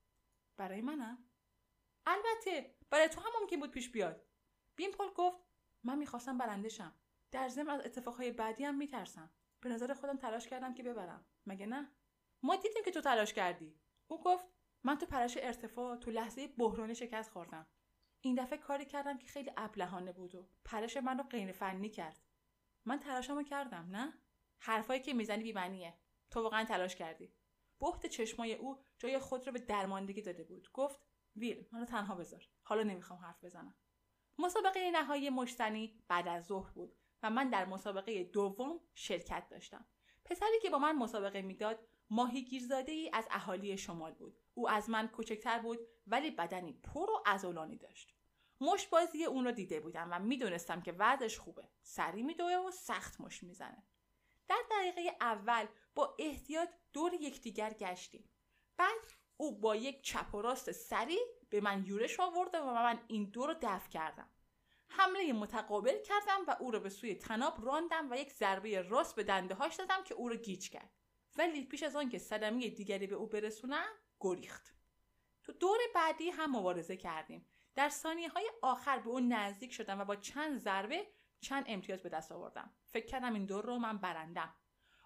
برای 0.56 0.80
منم؟ 0.80 1.18
البته 2.06 2.74
برای 2.90 3.08
تو 3.08 3.20
هم 3.20 3.30
ممکن 3.40 3.60
بود 3.60 3.70
پیش 3.70 3.90
بیاد. 3.90 4.26
بیمپل 4.76 5.08
گفت 5.16 5.38
من 5.84 5.98
می‌خواستم 5.98 6.38
برنده 6.38 6.68
شم. 6.68 6.94
در 7.30 7.48
ضمن 7.48 7.70
از 7.70 7.80
اتفاقهای 7.80 8.32
بعدی 8.32 8.64
هم 8.64 8.74
میترسم. 8.74 9.30
به 9.60 9.68
نظر 9.68 9.94
خودم 9.94 10.16
تلاش 10.16 10.48
کردم 10.48 10.74
که 10.74 10.82
ببرم. 10.82 11.26
مگه 11.46 11.66
نه؟ 11.66 11.92
ما 12.42 12.56
دیدیم 12.56 12.82
که 12.84 12.90
تو 12.90 13.00
تلاش 13.00 13.32
کردی. 13.32 13.80
او 14.08 14.20
گفت 14.20 14.46
من 14.84 14.98
تو 14.98 15.06
پرش 15.06 15.38
ارتفاع 15.40 15.96
تو 15.96 16.10
لحظه 16.10 16.46
بحرانی 16.46 16.94
شکست 16.94 17.30
خوردم. 17.30 17.66
این 18.20 18.34
دفعه 18.34 18.58
کاری 18.58 18.84
کردم 18.84 19.18
که 19.18 19.26
خیلی 19.26 19.50
ابلهانه 19.56 20.12
بود 20.12 20.34
و 20.34 20.48
پرش 20.64 20.96
من 20.96 21.18
رو 21.18 21.24
غیر 21.24 21.52
فنی 21.52 21.90
کرد. 21.90 22.22
من 22.84 22.98
تلاشمو 22.98 23.42
کردم 23.42 23.88
نه؟ 23.90 24.14
حرفایی 24.58 25.00
که 25.00 25.14
می‌زنی 25.14 25.42
بیمعنیه. 25.42 25.98
تو 26.30 26.42
واقعا 26.42 26.64
تلاش 26.64 26.96
کردی. 26.96 27.34
بحت 27.80 28.06
چشمای 28.06 28.54
او 28.54 28.84
جای 28.98 29.18
خود 29.18 29.46
رو 29.46 29.52
به 29.52 29.58
درماندگی 29.58 30.22
داده 30.22 30.44
بود. 30.44 30.68
گفت 30.72 31.00
ویل 31.36 31.68
منو 31.72 31.84
تنها 31.84 32.14
بذار. 32.14 32.44
حالا 32.62 32.82
نمی‌خوام 32.82 33.18
حرف 33.18 33.44
بزنم. 33.44 33.74
مسابقه 34.38 34.90
نهایی 34.90 35.30
مشتنی 35.30 36.04
بعد 36.08 36.28
از 36.28 36.46
ظهر 36.46 36.70
بود 36.70 36.96
و 37.22 37.30
من 37.30 37.50
در 37.50 37.64
مسابقه 37.64 38.24
دوم 38.24 38.80
شرکت 38.94 39.48
داشتم. 39.48 39.86
پسری 40.24 40.60
که 40.62 40.70
با 40.70 40.78
من 40.78 40.96
مسابقه 40.96 41.42
می‌داد 41.42 41.87
ماهیگیرزاده 42.10 42.92
ای 42.92 43.10
از 43.12 43.28
اهالی 43.30 43.78
شمال 43.78 44.12
بود. 44.12 44.38
او 44.54 44.68
از 44.68 44.90
من 44.90 45.08
کوچکتر 45.08 45.58
بود 45.58 45.78
ولی 46.06 46.30
بدنی 46.30 46.72
پر 46.72 47.10
و 47.10 47.22
ازولانی 47.26 47.76
داشت. 47.76 48.14
مشت 48.60 48.90
بازی 48.90 49.24
اون 49.24 49.44
رو 49.44 49.52
دیده 49.52 49.80
بودم 49.80 50.08
و 50.12 50.18
می‌دونستم 50.18 50.82
که 50.82 50.94
وضعش 50.98 51.38
خوبه. 51.38 51.68
سری 51.82 52.22
میدوه 52.22 52.56
و 52.56 52.70
سخت 52.70 53.20
مش 53.20 53.42
می‌زنه. 53.42 53.86
در 54.48 54.62
دقیقه 54.70 55.16
اول 55.20 55.66
با 55.94 56.16
احتیاط 56.18 56.68
دور 56.92 57.14
یکدیگر 57.14 57.72
گشتیم. 57.72 58.30
بعد 58.76 59.12
او 59.36 59.60
با 59.60 59.76
یک 59.76 60.02
چپ 60.02 60.34
و 60.34 60.42
راست 60.42 60.72
سری 60.72 61.18
به 61.50 61.60
من 61.60 61.84
یورش 61.86 62.20
آورد 62.20 62.54
و 62.54 62.64
من 62.64 63.00
این 63.08 63.24
دور 63.24 63.48
رو 63.48 63.54
دفع 63.62 63.88
کردم. 63.88 64.30
حمله 64.88 65.32
متقابل 65.32 66.02
کردم 66.02 66.44
و 66.46 66.56
او 66.60 66.70
را 66.70 66.78
به 66.78 66.88
سوی 66.88 67.14
تناب 67.14 67.66
راندم 67.66 68.10
و 68.10 68.16
یک 68.16 68.32
ضربه 68.32 68.82
راست 68.82 69.16
به 69.16 69.24
دنده 69.24 69.54
هاش 69.54 69.76
دادم 69.76 70.04
که 70.04 70.14
او 70.14 70.28
را 70.28 70.36
گیج 70.36 70.70
کرد. 70.70 70.97
ولی 71.38 71.64
پیش 71.64 71.82
از 71.82 71.96
آن 71.96 72.08
که 72.08 72.18
صدمه 72.18 72.68
دیگری 72.68 73.06
به 73.06 73.14
او 73.14 73.26
برسونم 73.26 73.88
گریخت. 74.20 74.74
تو 75.44 75.52
دور 75.52 75.78
بعدی 75.94 76.30
هم 76.30 76.56
مبارزه 76.56 76.96
کردیم. 76.96 77.46
در 77.74 77.88
ثانیه 77.88 78.28
های 78.28 78.50
آخر 78.62 78.98
به 78.98 79.08
اون 79.08 79.32
نزدیک 79.32 79.72
شدم 79.72 80.00
و 80.00 80.04
با 80.04 80.16
چند 80.16 80.58
ضربه 80.58 81.06
چند 81.40 81.64
امتیاز 81.68 82.02
به 82.02 82.08
دست 82.08 82.32
آوردم. 82.32 82.70
فکر 82.84 83.06
کردم 83.06 83.34
این 83.34 83.46
دور 83.46 83.64
رو 83.64 83.78
من 83.78 83.98
برندم. 83.98 84.54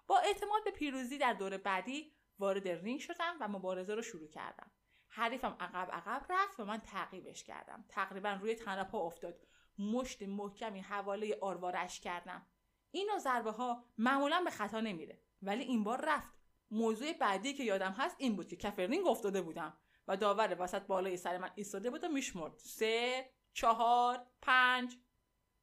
با 0.07 0.19
اعتماد 0.19 0.63
به 0.63 0.71
پیروزی 0.71 1.17
در 1.17 1.33
دور 1.33 1.57
بعدی 1.57 2.13
وارد 2.39 2.67
رینگ 2.67 2.99
شدم 2.99 3.37
و 3.39 3.47
مبارزه 3.47 3.95
رو 3.95 4.01
شروع 4.01 4.29
کردم. 4.29 4.71
حریفم 5.07 5.57
عقب 5.59 5.91
عقب 5.91 6.25
رفت 6.29 6.59
و 6.59 6.65
من 6.65 6.77
تعقیبش 6.77 7.43
کردم. 7.43 7.85
تقریبا 7.89 8.37
روی 8.41 8.55
تنپا 8.55 8.99
افتاد. 8.99 9.47
مشت 9.79 10.23
محکمی 10.23 10.81
حواله 10.81 11.37
آروارش 11.41 11.99
کردم. 11.99 12.47
این 12.91 13.09
ضربه 13.17 13.51
ها 13.51 13.83
معمولا 13.97 14.41
به 14.41 14.49
خطا 14.49 14.79
نمیره. 14.79 15.21
ولی 15.43 15.63
این 15.63 15.83
بار 15.83 16.05
رفت. 16.05 16.33
موضوع 16.71 17.13
بعدی 17.13 17.53
که 17.53 17.63
یادم 17.63 17.91
هست 17.91 18.15
این 18.19 18.35
بود 18.35 18.47
که 18.47 18.55
کف 18.55 18.79
رینگ 18.79 19.07
افتاده 19.07 19.41
بودم 19.41 19.77
و 20.07 20.17
داور 20.17 20.55
وسط 20.59 20.81
بالای 20.81 21.17
سر 21.17 21.37
من 21.37 21.51
ایستاده 21.55 21.89
بود 21.89 22.03
و 22.03 22.07
میشمرد. 22.07 22.57
سه 22.57 23.29
چهار 23.53 24.27
پنج. 24.41 24.97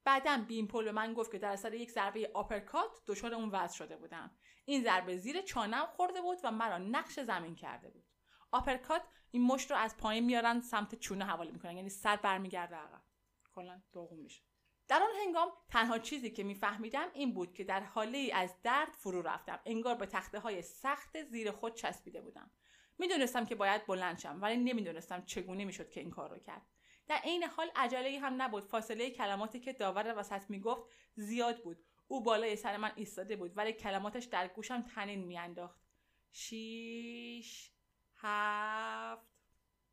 بعدم 0.04 0.44
بیمپل 0.44 0.84
به 0.84 0.92
من 0.92 1.14
گفت 1.14 1.32
که 1.32 1.38
در 1.38 1.52
اثر 1.52 1.74
یک 1.74 1.90
ضربه 1.90 2.30
آپرکات 2.34 2.90
دچار 3.06 3.34
اون 3.34 3.48
وضع 3.48 3.76
شده 3.76 3.96
بودم. 3.96 4.30
این 4.64 4.82
ضربه 4.82 5.16
زیر 5.16 5.40
چانم 5.40 5.86
خورده 5.86 6.22
بود 6.22 6.38
و 6.44 6.50
مرا 6.50 6.78
نقش 6.78 7.20
زمین 7.20 7.54
کرده 7.54 7.90
بود. 7.90 8.04
آپرکات 8.52 9.02
این 9.30 9.42
مشت 9.42 9.70
رو 9.70 9.76
از 9.76 9.96
پایین 9.96 10.24
میارن 10.24 10.60
سمت 10.60 10.94
چونه 10.94 11.24
حواله 11.24 11.50
می‌کنن. 11.50 11.76
یعنی 11.76 11.88
سر 11.88 12.16
برمیگرده 12.16 12.76
عقب. 12.76 13.02
کلا 13.52 13.82
داغون 13.92 14.20
میشه. 14.20 14.42
در 14.90 15.02
آن 15.02 15.10
هنگام 15.26 15.52
تنها 15.68 15.98
چیزی 15.98 16.30
که 16.30 16.42
میفهمیدم 16.42 17.08
این 17.14 17.34
بود 17.34 17.54
که 17.54 17.64
در 17.64 17.80
حاله 17.80 18.18
ای 18.18 18.32
از 18.32 18.62
درد 18.62 18.92
فرو 18.92 19.22
رفتم. 19.22 19.60
انگار 19.64 19.94
به 19.94 20.06
تخته 20.06 20.38
های 20.38 20.62
سخت 20.62 21.22
زیر 21.22 21.50
خود 21.50 21.74
چسبیده 21.74 22.20
بودم. 22.20 22.50
می‌دونستم 22.98 23.46
که 23.46 23.54
باید 23.54 23.86
بلند 23.86 24.18
شم 24.18 24.38
ولی 24.42 24.56
نمی‌دونستم 24.56 25.24
چگونه 25.24 25.64
می‌شد 25.64 25.90
که 25.90 26.00
این 26.00 26.10
کار 26.10 26.30
رو 26.30 26.38
کرد. 26.38 26.62
در 27.08 27.16
عین 27.16 27.42
حال 27.42 27.70
عجله 27.76 28.20
هم 28.20 28.42
نبود. 28.42 28.64
فاصله 28.64 29.10
کلماتی 29.10 29.60
که 29.60 29.72
داور 29.72 30.14
وسط 30.18 30.50
می‌گفت 30.50 30.90
زیاد 31.14 31.62
بود. 31.62 31.84
او 32.08 32.22
بالای 32.22 32.56
سر 32.56 32.76
من 32.76 32.92
ایستاده 32.96 33.36
بود 33.36 33.58
ولی 33.58 33.72
کلماتش 33.72 34.24
در 34.24 34.48
گوشم 34.48 34.82
تنین 34.82 35.24
میانداخت. 35.24 35.80
شیش 36.32 37.72
هفت. 38.16 39.26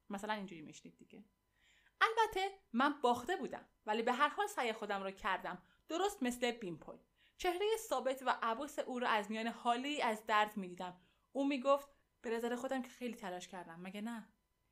مثلا 0.10 0.34
اینجوری 0.34 0.62
میشنید 0.62 0.98
دیگه. 0.98 1.24
البته 2.02 2.52
من 2.74 3.02
باخته 3.02 3.36
بودم 3.36 3.66
ولی 3.86 4.02
به 4.02 4.14
هر 4.14 4.28
حال 4.28 4.48
سعی 4.48 4.74
خودم 4.74 5.04
را 5.04 5.12
کردم. 5.12 5.64
درست 5.90 6.24
مثل 6.24 6.52
بیمپل. 6.52 6.98
چهره 7.38 7.66
ثابت 7.78 8.24
و 8.26 8.38
عبوس 8.42 8.80
او 8.80 9.00
را 9.00 9.08
از 9.08 9.32
میان 9.32 9.48
حالی 9.48 10.02
از 10.02 10.26
درد 10.26 10.58
می‌دیدم. 10.58 11.02
او 11.32 11.48
می‌گفت 11.48 11.90
به 12.22 12.30
نظر 12.30 12.56
خودم 12.56 12.82
که 12.82 12.90
خیلی 12.90 13.16
تلاش 13.16 13.48
کردم 13.48 13.80
مگه 13.82 14.02
نه؟ 14.02 14.30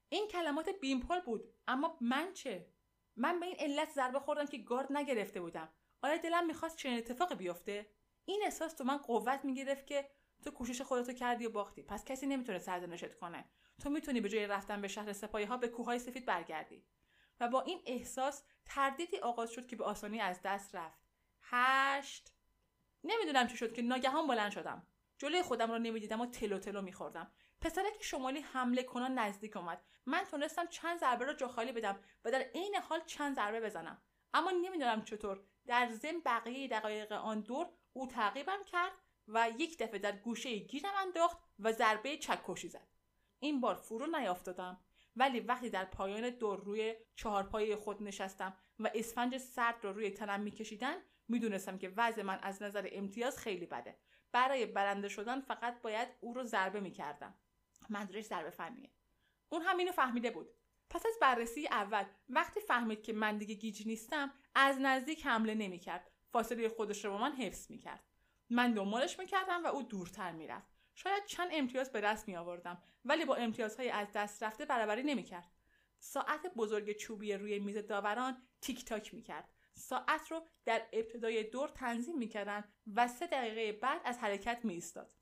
این 0.10 0.28
کلمات 0.28 0.70
بیمپل 0.70 1.20
بود 1.20 1.54
اما 1.68 1.98
من 2.02 2.34
چه؟ 2.34 2.74
من 3.16 3.40
به 3.40 3.46
این 3.46 3.56
علت 3.60 3.92
ضربه 3.92 4.20
خوردم 4.20 4.46
که 4.46 4.58
گارد 4.58 4.94
نگرفته 4.94 5.42
بودم. 5.42 5.70
آیا 6.02 6.18
دلم 6.18 6.46
می‌خواست 6.46 6.78
چنین 6.78 6.98
اتفاقی 6.98 7.36
بیفته. 7.36 7.90
این 8.26 8.42
احساس 8.44 8.74
تو 8.74 8.84
من 8.84 8.98
قوت 8.98 9.46
می‌گرفت 9.46 9.88
که 9.88 10.10
تو 10.44 10.52
کوشش 10.52 10.82
خودتو 10.82 11.14
کردی 11.14 11.46
و 11.46 11.50
باختی. 11.50 11.84
پس 11.84 12.06
کسی 12.06 12.28
نمی‌تونه 12.28 12.60
سرزنشت 12.60 13.16
کنه. 13.16 13.46
تو 13.84 13.90
می‌تونی 13.90 14.22
به 14.22 14.30
جای 14.30 14.48
رفتن 14.48 14.82
به 14.82 14.88
شهر 14.88 15.14
سپاهی 15.14 15.46
ها 15.46 15.58
به 15.58 15.68
کوههای 15.68 16.00
سفید 16.00 16.26
برگردی. 16.26 16.86
و 17.40 17.48
با 17.48 17.62
این 17.62 17.82
احساس 17.86 18.44
تردیدی 18.66 19.18
آغاز 19.18 19.52
شد 19.52 19.68
که 19.68 19.76
به 19.76 19.84
آسانی 19.84 20.22
از 20.22 20.40
دست 20.44 20.76
رفت. 20.76 21.00
هشت. 21.42 22.34
نمی‌دونم 23.04 23.48
چی 23.48 23.58
شد 23.58 23.74
که 23.74 23.82
ناگهان 23.82 24.28
بلند 24.28 24.52
شدم. 24.52 24.88
جلوی 25.18 25.42
خودم 25.42 25.72
رو 25.72 25.78
نمی‌دیدم 25.78 26.22
و 26.22 26.26
تلو 26.26 26.60
تلو 26.60 26.82
میخوردم. 26.82 27.32
پسرک 27.62 28.04
شمالی 28.04 28.40
حمله 28.40 28.84
کنان 28.84 29.20
نزدیک 29.20 29.58
اومد. 29.58 29.84
من 30.06 30.24
تونستم 30.24 30.68
چند 30.68 31.00
ضربه 31.00 31.26
را 31.26 31.34
جا 31.34 31.48
خالی 31.48 31.72
بدم 31.72 32.00
و 32.26 32.32
در 32.32 32.40
عین 32.40 32.76
حال 32.76 33.02
چند 33.06 33.36
ضربه 33.36 33.62
بزنم. 33.62 34.02
اما 34.34 34.52
نمی‌دونم 34.52 35.04
چطور. 35.04 35.44
در 35.66 35.90
ضمن 35.92 36.22
بقیه 36.26 36.68
دقایق 36.68 37.12
آن 37.12 37.42
دور 37.42 37.68
او 37.94 38.08
تعقیبم 38.08 38.64
کرد 38.64 38.92
و 39.28 39.50
یک 39.58 39.78
دفعه 39.80 40.00
در 40.00 40.12
گوشه 40.12 40.58
گیرم 40.58 40.94
انداخت 40.98 41.38
و 41.60 41.72
ضربه 41.72 42.18
چکشی 42.18 42.70
زد. 42.70 42.88
این 43.40 43.62
بار 43.62 43.76
فرو 43.76 44.20
نیافتادم. 44.20 44.85
ولی 45.16 45.40
وقتی 45.40 45.70
در 45.70 45.86
پایان 45.86 46.30
دور 46.30 46.60
روی 46.60 46.96
چهارپایه 47.16 47.76
خود 47.76 48.04
نشستم 48.04 48.58
و 48.80 48.92
اسفنج 48.96 49.38
سرد 49.38 49.84
رو 49.84 49.94
روی 49.94 50.10
تنم 50.10 50.42
میکشیدن 50.42 50.96
می‌دونستم 51.28 51.78
که 51.78 51.94
وضع 51.98 52.22
من 52.22 52.40
از 52.42 52.62
نظر 52.62 52.90
امتیاز 52.92 53.40
خیلی 53.40 53.66
بده. 53.66 53.98
برای 54.32 54.66
برنده 54.66 55.10
شدن 55.10 55.42
فقط 55.42 55.82
باید 55.82 56.08
او 56.20 56.34
رو 56.34 56.44
ضربه 56.44 56.80
می‌کردم. 56.80 57.36
منظورش 57.90 58.24
ضربه 58.24 58.50
فنیه 58.50 58.92
اون 59.50 59.62
هم 59.62 59.78
اینو 59.78 59.92
فهمیده 59.92 60.32
بود. 60.32 60.50
پس 60.90 61.06
از 61.06 61.14
بررسی 61.22 61.68
اول 61.68 62.04
وقتی 62.30 62.60
فهمید 62.60 63.04
که 63.04 63.14
من 63.14 63.38
دیگه 63.38 63.56
گیج 63.56 63.88
نیستم 63.88 64.34
از 64.56 64.80
نزدیک 64.80 65.26
حمله 65.26 65.56
نمی‌کرد. 65.56 66.12
فاصله 66.32 66.70
خودش 66.70 67.06
رو 67.06 67.12
با 67.12 67.18
من 67.18 67.32
حفظ 67.32 67.72
می‌کرد. 67.72 68.04
من 68.50 68.74
دنبالش 68.74 69.20
می‌کردم 69.20 69.64
و 69.64 69.68
او 69.68 69.84
دورتر 69.84 70.32
می‌رفت. 70.32 70.75
شاید 70.96 71.26
چند 71.26 71.50
امتیاز 71.54 71.92
به 71.92 72.02
دست 72.02 72.28
می 72.28 72.36
آوردم 72.36 72.82
ولی 73.06 73.26
با 73.26 73.36
امتیازهای 73.36 73.90
از 73.90 74.08
دست 74.14 74.44
رفته 74.44 74.66
برابری 74.66 75.04
نمی‌کرد. 75.04 75.52
ساعت 76.00 76.54
بزرگ 76.56 76.92
چوبی 76.92 77.34
روی 77.34 77.60
میز 77.60 77.78
داوران 77.78 78.42
تیک 78.62 78.86
تاک 78.86 79.14
می‌کرد. 79.14 79.50
ساعت 79.74 80.32
رو 80.32 80.42
در 80.66 80.82
ابتدای 80.94 81.44
دور 81.44 81.70
تنظیم 81.70 82.18
می‌کردن 82.18 82.64
و 82.96 83.08
سه 83.08 83.28
دقیقه 83.28 83.80
بعد 83.80 84.02
از 84.06 84.20
حرکت 84.20 84.66
می 84.66 84.74
ایستاد. 84.74 85.14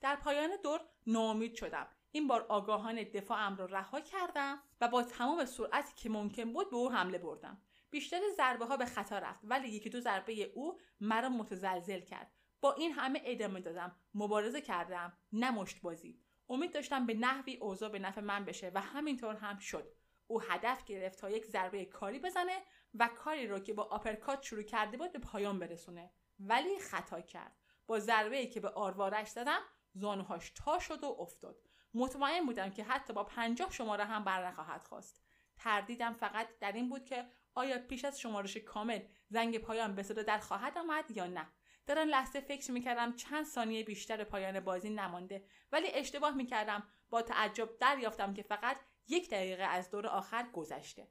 در 0.00 0.16
پایان 0.16 0.50
دور 0.62 0.80
ناامید 1.06 1.54
شدم. 1.54 1.86
این 2.12 2.26
بار 2.28 2.46
آگاهانه 2.48 3.04
دفاعم 3.04 3.56
را 3.56 3.66
رها 3.66 4.00
کردم 4.00 4.62
و 4.80 4.88
با 4.88 5.02
تمام 5.02 5.44
سرعتی 5.44 5.92
که 5.96 6.08
ممکن 6.08 6.52
بود 6.52 6.70
به 6.70 6.76
او 6.76 6.92
حمله 6.92 7.18
بردم. 7.18 7.62
بیشتر 7.90 8.20
ضربه 8.36 8.64
ها 8.64 8.76
به 8.76 8.86
خطا 8.86 9.18
رفت 9.18 9.40
ولی 9.42 9.68
یکی 9.68 9.90
دو 9.90 10.00
ضربه 10.00 10.42
او 10.54 10.78
مرا 11.00 11.28
متزلزل 11.28 12.00
کرد. 12.00 12.32
با 12.62 12.72
این 12.72 12.92
همه 12.92 13.22
ادامه 13.24 13.60
دادم. 13.60 13.96
مبارزه 14.14 14.60
کردم 14.60 15.12
نمشت 15.32 15.80
بازی. 15.80 16.20
امید 16.48 16.74
داشتم 16.74 17.06
به 17.06 17.14
نحوی 17.14 17.56
اوضاع 17.56 17.88
به 17.88 17.98
نفع 17.98 18.20
من 18.20 18.44
بشه 18.44 18.70
و 18.74 18.80
همینطور 18.80 19.34
هم 19.34 19.58
شد. 19.58 19.92
او 20.26 20.40
هدف 20.42 20.84
گرفت 20.84 21.18
تا 21.18 21.30
یک 21.30 21.46
ضربه 21.46 21.84
کاری 21.84 22.18
بزنه 22.18 22.62
و 22.94 23.08
کاری 23.08 23.46
رو 23.46 23.58
که 23.58 23.74
با 23.74 23.82
آپرکات 23.82 24.42
شروع 24.42 24.62
کرده 24.62 24.96
بود 24.96 25.12
به 25.12 25.18
پایان 25.18 25.58
برسونه. 25.58 26.10
ولی 26.40 26.78
خطا 26.78 27.20
کرد. 27.20 27.56
با 27.86 27.98
ضربه 27.98 28.46
که 28.46 28.60
به 28.60 28.68
آروارش 28.68 29.28
زدم 29.28 29.60
زانوهاش 29.94 30.50
تا 30.50 30.78
شد 30.78 31.04
و 31.04 31.16
افتاد. 31.20 31.56
مطمئن 31.94 32.46
بودم 32.46 32.70
که 32.70 32.84
حتی 32.84 33.12
با 33.12 33.24
پنجاه 33.24 33.72
شماره 33.72 34.04
هم 34.04 34.24
بر 34.24 34.48
نخواهد 34.48 34.84
خواست. 34.84 35.22
تردیدم 35.56 36.12
فقط 36.12 36.48
در 36.60 36.72
این 36.72 36.88
بود 36.88 37.04
که 37.04 37.26
آیا 37.54 37.78
پیش 37.78 38.04
از 38.04 38.20
شمارش 38.20 38.56
کامل 38.56 39.00
زنگ 39.28 39.58
پایان 39.58 39.94
به 39.94 40.02
صدا 40.02 40.22
در 40.22 40.38
خواهد 40.38 40.78
آمد 40.78 41.10
یا 41.10 41.26
نه. 41.26 41.46
در 41.86 41.98
آن 41.98 42.08
لحظه 42.08 42.40
فکر 42.40 42.72
می‌کردم 42.72 43.16
چند 43.16 43.44
ثانیه 43.44 43.84
بیشتر 43.84 44.24
پایان 44.24 44.60
بازی 44.60 44.90
نمانده 44.90 45.44
ولی 45.72 45.88
اشتباه 45.92 46.34
می‌کردم. 46.34 46.88
با 47.10 47.22
تعجب 47.22 47.78
دریافتم 47.78 48.34
که 48.34 48.42
فقط 48.42 48.76
یک 49.08 49.30
دقیقه 49.30 49.62
از 49.62 49.90
دور 49.90 50.06
آخر 50.06 50.46
گذشته. 50.52 51.08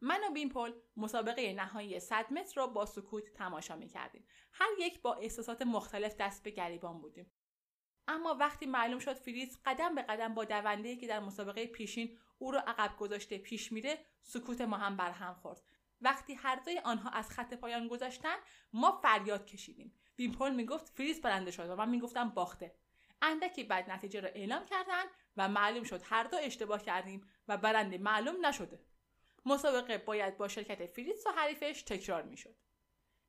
من 0.00 0.20
و 0.28 0.32
بیمپل 0.32 0.72
مسابقه 0.96 1.52
نهایی 1.52 2.00
100 2.00 2.32
متر 2.32 2.52
را 2.56 2.66
با 2.66 2.86
سکوت 2.86 3.32
تماشا 3.32 3.76
می‌کردیم. 3.76 4.26
هر 4.52 4.68
یک 4.78 5.02
با 5.02 5.14
احساسات 5.14 5.62
مختلف 5.62 6.16
دست 6.16 6.42
به 6.42 6.50
گریبان 6.50 7.00
بودیم. 7.00 7.32
اما 8.08 8.34
وقتی 8.34 8.66
معلوم 8.66 8.98
شد 8.98 9.12
فریز 9.12 9.58
قدم 9.64 9.94
به 9.94 10.02
قدم 10.02 10.34
با 10.34 10.44
دونده 10.44 10.96
که 10.96 11.06
در 11.06 11.20
مسابقه 11.20 11.66
پیشین 11.66 12.18
او 12.38 12.50
را 12.50 12.60
عقب 12.60 12.96
گذاشته 12.96 13.38
پیش 13.38 13.72
میره 13.72 13.98
سکوت 14.22 14.60
ما 14.60 14.76
هم 14.76 14.96
برهم 14.96 15.34
خورد. 15.34 15.62
وقتی 16.00 16.34
هر 16.34 16.56
دوی 16.56 16.78
آنها 16.78 17.10
از 17.10 17.30
خط 17.30 17.54
پایان 17.54 17.88
گذاشتند 17.88 18.38
ما 18.72 19.00
فریاد 19.02 19.46
کشیدیم. 19.46 19.94
بیمپل 20.16 20.54
می‌گفت 20.54 20.88
فریز 20.88 21.20
برنده 21.20 21.50
شد 21.50 21.70
و 21.70 21.76
من 21.76 21.88
می‌گفتم 21.88 22.28
باخته. 22.28 22.74
اندکی 23.22 23.64
بعد 23.64 23.90
نتیجه 23.90 24.20
را 24.20 24.28
اعلام 24.28 24.64
کردند 24.64 25.08
و 25.36 25.48
معلوم 25.48 25.84
شد 25.84 26.02
هر 26.04 26.24
دو 26.24 26.36
اشتباه 26.40 26.82
کردیم 26.82 27.28
و 27.48 27.56
برنده 27.56 27.98
معلوم 27.98 28.46
نشده. 28.46 28.80
مسابقه 29.46 29.98
باید 29.98 30.36
با 30.36 30.48
شرکت 30.48 30.86
فریتز 30.86 31.26
و 31.26 31.30
حریفش 31.30 31.82
تکرار 31.82 32.22
می‌شد. 32.22 32.56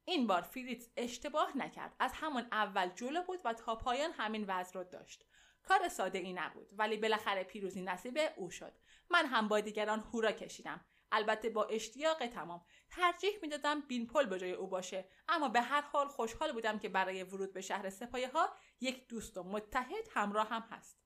این 0.05 0.27
بار 0.27 0.41
فریتز 0.41 0.89
اشتباه 0.97 1.57
نکرد. 1.57 1.95
از 1.99 2.11
همان 2.13 2.47
اول 2.51 2.89
جلو 2.89 3.23
بود 3.23 3.39
و 3.45 3.53
تا 3.53 3.75
پایان 3.75 4.11
همین 4.11 4.45
وضع 4.47 4.73
را 4.73 4.83
داشت. 4.83 5.25
کار 5.63 5.89
ساده 5.89 6.19
ای 6.19 6.33
نبود 6.33 6.69
ولی 6.73 6.97
بالاخره 6.97 7.43
پیروزی 7.43 7.81
نصیب 7.81 8.19
او 8.35 8.49
شد. 8.49 8.73
من 9.09 9.25
هم 9.25 9.47
با 9.47 9.59
دیگران 9.59 9.99
هورا 9.99 10.31
کشیدم. 10.31 10.85
البته 11.11 11.49
با 11.49 11.65
اشتیاق 11.65 12.27
تمام. 12.27 12.65
ترجیح 12.89 13.31
می‌دادم 13.41 13.81
بینپل 13.81 14.25
به 14.25 14.39
جای 14.39 14.51
او 14.51 14.67
باشه. 14.67 15.09
اما 15.27 15.49
به 15.49 15.61
هر 15.61 15.81
حال 15.81 16.07
خوشحال 16.07 16.51
بودم 16.51 16.79
که 16.79 16.89
برای 16.89 17.23
ورود 17.23 17.53
به 17.53 17.61
شهر 17.61 17.89
سپایه 17.89 18.31
ها 18.31 18.49
یک 18.79 19.07
دوست 19.07 19.37
و 19.37 19.43
متحد 19.43 20.07
همراه 20.11 20.47
هم 20.47 20.61
هست. 20.61 20.99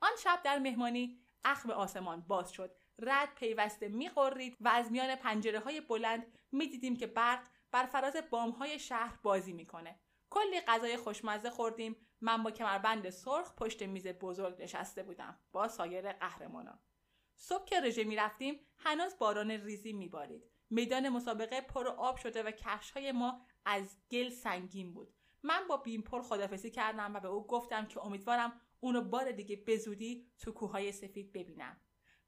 آن 0.00 0.12
شب 0.22 0.40
در 0.44 0.58
مهمانی 0.58 1.20
اخم 1.44 1.70
آسمان 1.70 2.20
باز 2.20 2.52
شد. 2.52 2.76
رد 2.98 3.34
پیوسته 3.34 3.88
میقرید 3.88 4.56
و 4.60 4.68
از 4.68 4.92
میان 4.92 5.16
پنجره 5.16 5.60
های 5.60 5.80
بلند 5.80 6.38
می‌دیدیم 6.52 6.96
که 6.96 7.06
برق 7.06 7.46
بر 7.70 7.86
فراز 7.86 8.16
بام 8.30 8.50
های 8.50 8.78
شهر 8.78 9.18
بازی 9.22 9.52
می‌کنه. 9.52 10.00
کلی 10.30 10.60
غذای 10.60 10.96
خوشمزه 10.96 11.50
خوردیم. 11.50 11.96
من 12.20 12.42
با 12.42 12.50
کمربند 12.50 13.10
سرخ 13.10 13.54
پشت 13.54 13.82
میز 13.82 14.06
بزرگ 14.06 14.62
نشسته 14.62 15.02
بودم. 15.02 15.40
با 15.52 15.68
سایر 15.68 16.12
قهرمانان. 16.12 16.80
صبح 17.36 17.64
که 17.64 17.80
رژه 17.80 18.04
می‌رفتیم 18.04 18.60
هنوز 18.78 19.18
باران 19.18 19.50
ریزی 19.50 19.92
میبارید. 19.92 20.44
میدان 20.70 21.08
مسابقه 21.08 21.60
پر 21.60 21.88
آب 21.88 22.16
شده 22.16 22.42
و 22.42 22.50
کفش 22.50 22.90
های 22.90 23.12
ما 23.12 23.46
از 23.64 23.96
گل 24.10 24.28
سنگین 24.28 24.92
بود. 24.94 25.14
من 25.42 25.68
با 25.68 25.76
بیمپل 25.76 26.22
خدافزی 26.22 26.70
کردم 26.70 27.14
و 27.14 27.20
به 27.20 27.28
او 27.28 27.46
گفتم 27.46 27.86
که 27.86 28.00
امیدوارم 28.00 28.60
اونو 28.80 29.00
بار 29.00 29.32
دیگه 29.32 29.56
بزودی 29.56 30.26
تو 30.38 30.52
کوههای 30.52 30.92
سفید 30.92 31.32
ببینم. 31.32 31.80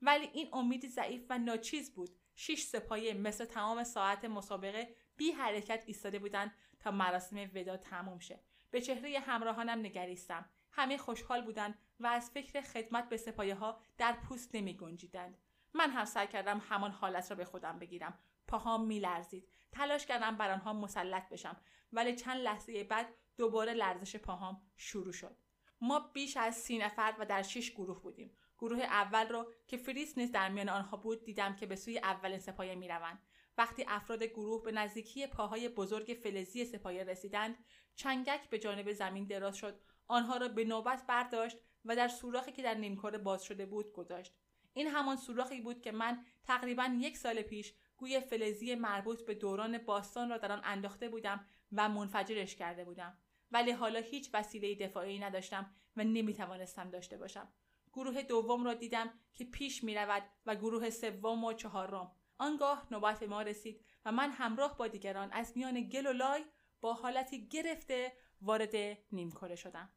ولی 0.03 0.27
این 0.27 0.49
امید 0.53 0.88
ضعیف 0.88 1.27
و 1.31 1.38
ناچیز 1.38 1.95
بود. 1.95 2.11
شش 2.35 2.62
سپایه 2.62 3.14
مثل 3.14 3.45
تمام 3.45 3.85
ساعت 3.85 4.25
مسابقه 4.25 4.97
بی 5.16 5.31
حرکت 5.31 5.85
ایستاده 5.87 6.19
بودند 6.19 6.55
تا 6.81 6.90
مراسم 6.90 7.51
ودا 7.55 7.77
تموم 7.77 8.19
شه. 8.19 8.40
به 8.71 8.81
چهره 8.81 9.19
همراهانم 9.19 9.79
نگریستم. 9.79 10.51
همه 10.77 10.99
خوشحال 10.99 11.45
بودند 11.45 11.79
و 12.01 12.07
از 12.07 12.31
فکر 12.31 12.61
خدمت 12.61 13.09
به 13.09 13.17
سپایه 13.17 13.55
ها 13.55 13.81
در 13.99 14.12
پوست 14.12 14.55
نمی 14.55 14.77
گنجیدند. 14.77 15.39
من 15.75 15.91
هم 15.91 16.05
سعی 16.05 16.27
کردم 16.27 16.62
همان 16.69 16.91
حالت 16.91 17.31
را 17.31 17.37
به 17.37 17.45
خودم 17.45 17.79
بگیرم. 17.79 18.19
پاهام 18.49 18.87
میلرزید. 18.87 19.49
تلاش 19.73 20.07
کردم 20.07 20.37
بر 20.37 20.51
آنها 20.51 20.73
مسلط 20.73 21.29
بشم. 21.29 21.57
ولی 21.93 22.17
چند 22.17 22.41
لحظه 22.41 22.85
بعد 22.85 23.09
دوباره 23.37 23.75
لرزش 23.75 24.17
پاهام 24.17 24.62
شروع 24.77 25.12
شد. 25.12 25.37
ما 25.81 26.01
بیش 26.01 26.37
از 26.37 26.57
سی 26.57 26.79
نفر 26.79 27.15
و 27.19 27.27
در 27.27 27.43
شش 27.43 27.71
گروه 27.71 28.03
بودیم. 28.03 28.37
گروه 28.59 28.81
اول 28.81 29.29
رو 29.29 29.53
که 29.67 29.77
فریس 29.77 30.19
نیز 30.19 30.33
در 30.33 30.49
میان 30.49 30.69
آنها 30.69 30.97
بود 30.97 31.25
دیدم 31.25 31.57
که 31.57 31.67
به 31.67 31.77
سوی 31.77 31.99
اولین 31.99 32.39
سپایه 32.39 32.75
می‌روند. 32.75 33.23
وقتی 33.59 33.85
افراد 33.89 34.23
گروه 34.23 34.62
به 34.62 34.73
نزدیکی 34.73 35.27
پاهای 35.27 35.69
بزرگ 35.69 36.19
فلزی 36.23 36.65
سپایه 36.65 37.05
رسیدند 37.05 37.65
چنگک 37.95 38.51
به 38.51 38.59
جانب 38.59 38.93
زمین 38.93 39.27
دراز 39.27 39.57
شد 39.57 39.81
آنها 40.09 40.37
را 40.37 40.49
به 40.49 40.64
نوبت 40.64 41.07
برداشت 41.07 41.57
و 41.85 41.97
در 41.97 42.09
سوراخی 42.09 42.53
که 42.53 42.62
در 42.62 42.75
نیمکره 42.75 43.19
باز 43.19 43.42
شده 43.45 43.66
بود 43.66 43.92
گذاشت. 43.92 44.35
این 44.73 44.87
همان 44.87 45.16
سوراخی 45.16 45.61
بود 45.61 45.83
که 45.83 45.92
من 45.92 46.25
تقریبا 46.45 46.97
یک 46.99 47.16
سال 47.16 47.42
پیش 47.42 47.75
گوی 47.97 48.21
فلزی 48.21 48.75
مربوط 48.75 49.23
به 49.23 49.35
دوران 49.35 49.79
باستان 49.79 50.31
را 50.31 50.38
در 50.38 50.53
آن 50.53 50.61
انداخته 50.64 51.09
بودم 51.09 51.47
و 51.73 51.88
منفجرش 51.88 52.57
کرده 52.57 52.85
بودم. 52.85 53.19
ولی 53.51 53.71
حالا 53.71 54.01
هیچ 54.01 54.31
وسیله 54.35 54.75
دفاعی 54.75 55.19
نداشتم 55.19 55.75
و 55.97 56.05
نمی‌توانستم 56.05 56.90
داشته 56.90 57.16
باشم. 57.16 57.49
گروه 57.92 58.23
دوم 58.23 58.64
را 58.64 58.75
دیدم 58.75 59.11
که 59.35 59.45
پیش 59.45 59.85
می 59.85 59.95
رود 59.95 60.23
و 60.47 60.55
گروه 60.55 60.90
سوم 60.90 61.45
و 61.45 61.53
چهارم. 61.53 62.12
آنگاه 62.38 62.87
نوبت 62.90 63.23
ما 63.23 63.42
رسید 63.42 63.85
و 64.05 64.12
من 64.12 64.31
همراه 64.31 64.77
با 64.77 64.88
دیگران 64.88 65.33
از 65.33 65.53
میان 65.57 65.81
گل 65.81 66.07
و 66.07 66.12
لای 66.12 66.45
با 66.81 66.95
حالتی 66.95 67.49
گرفته 67.49 68.12
وارد 68.42 68.99
نیمکره 69.12 69.57
شدم. 69.57 69.90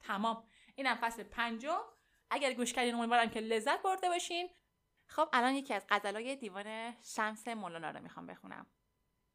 تمام. 0.00 0.48
اینم 0.74 0.98
فصل 1.00 1.22
پنجم. 1.22 1.80
اگر 2.30 2.52
گوش 2.52 2.72
کردین 2.72 2.94
امیدوارم 2.94 3.30
که 3.30 3.40
لذت 3.40 3.82
برده 3.82 4.08
باشین. 4.08 4.50
خب 5.06 5.28
الان 5.32 5.54
یکی 5.54 5.74
از 5.74 5.86
غزلای 5.88 6.36
دیوان 6.36 6.96
شمس 7.02 7.48
مولانا 7.48 7.90
رو 7.90 8.00
می‌خوام 8.00 8.26
بخونم. 8.26 8.66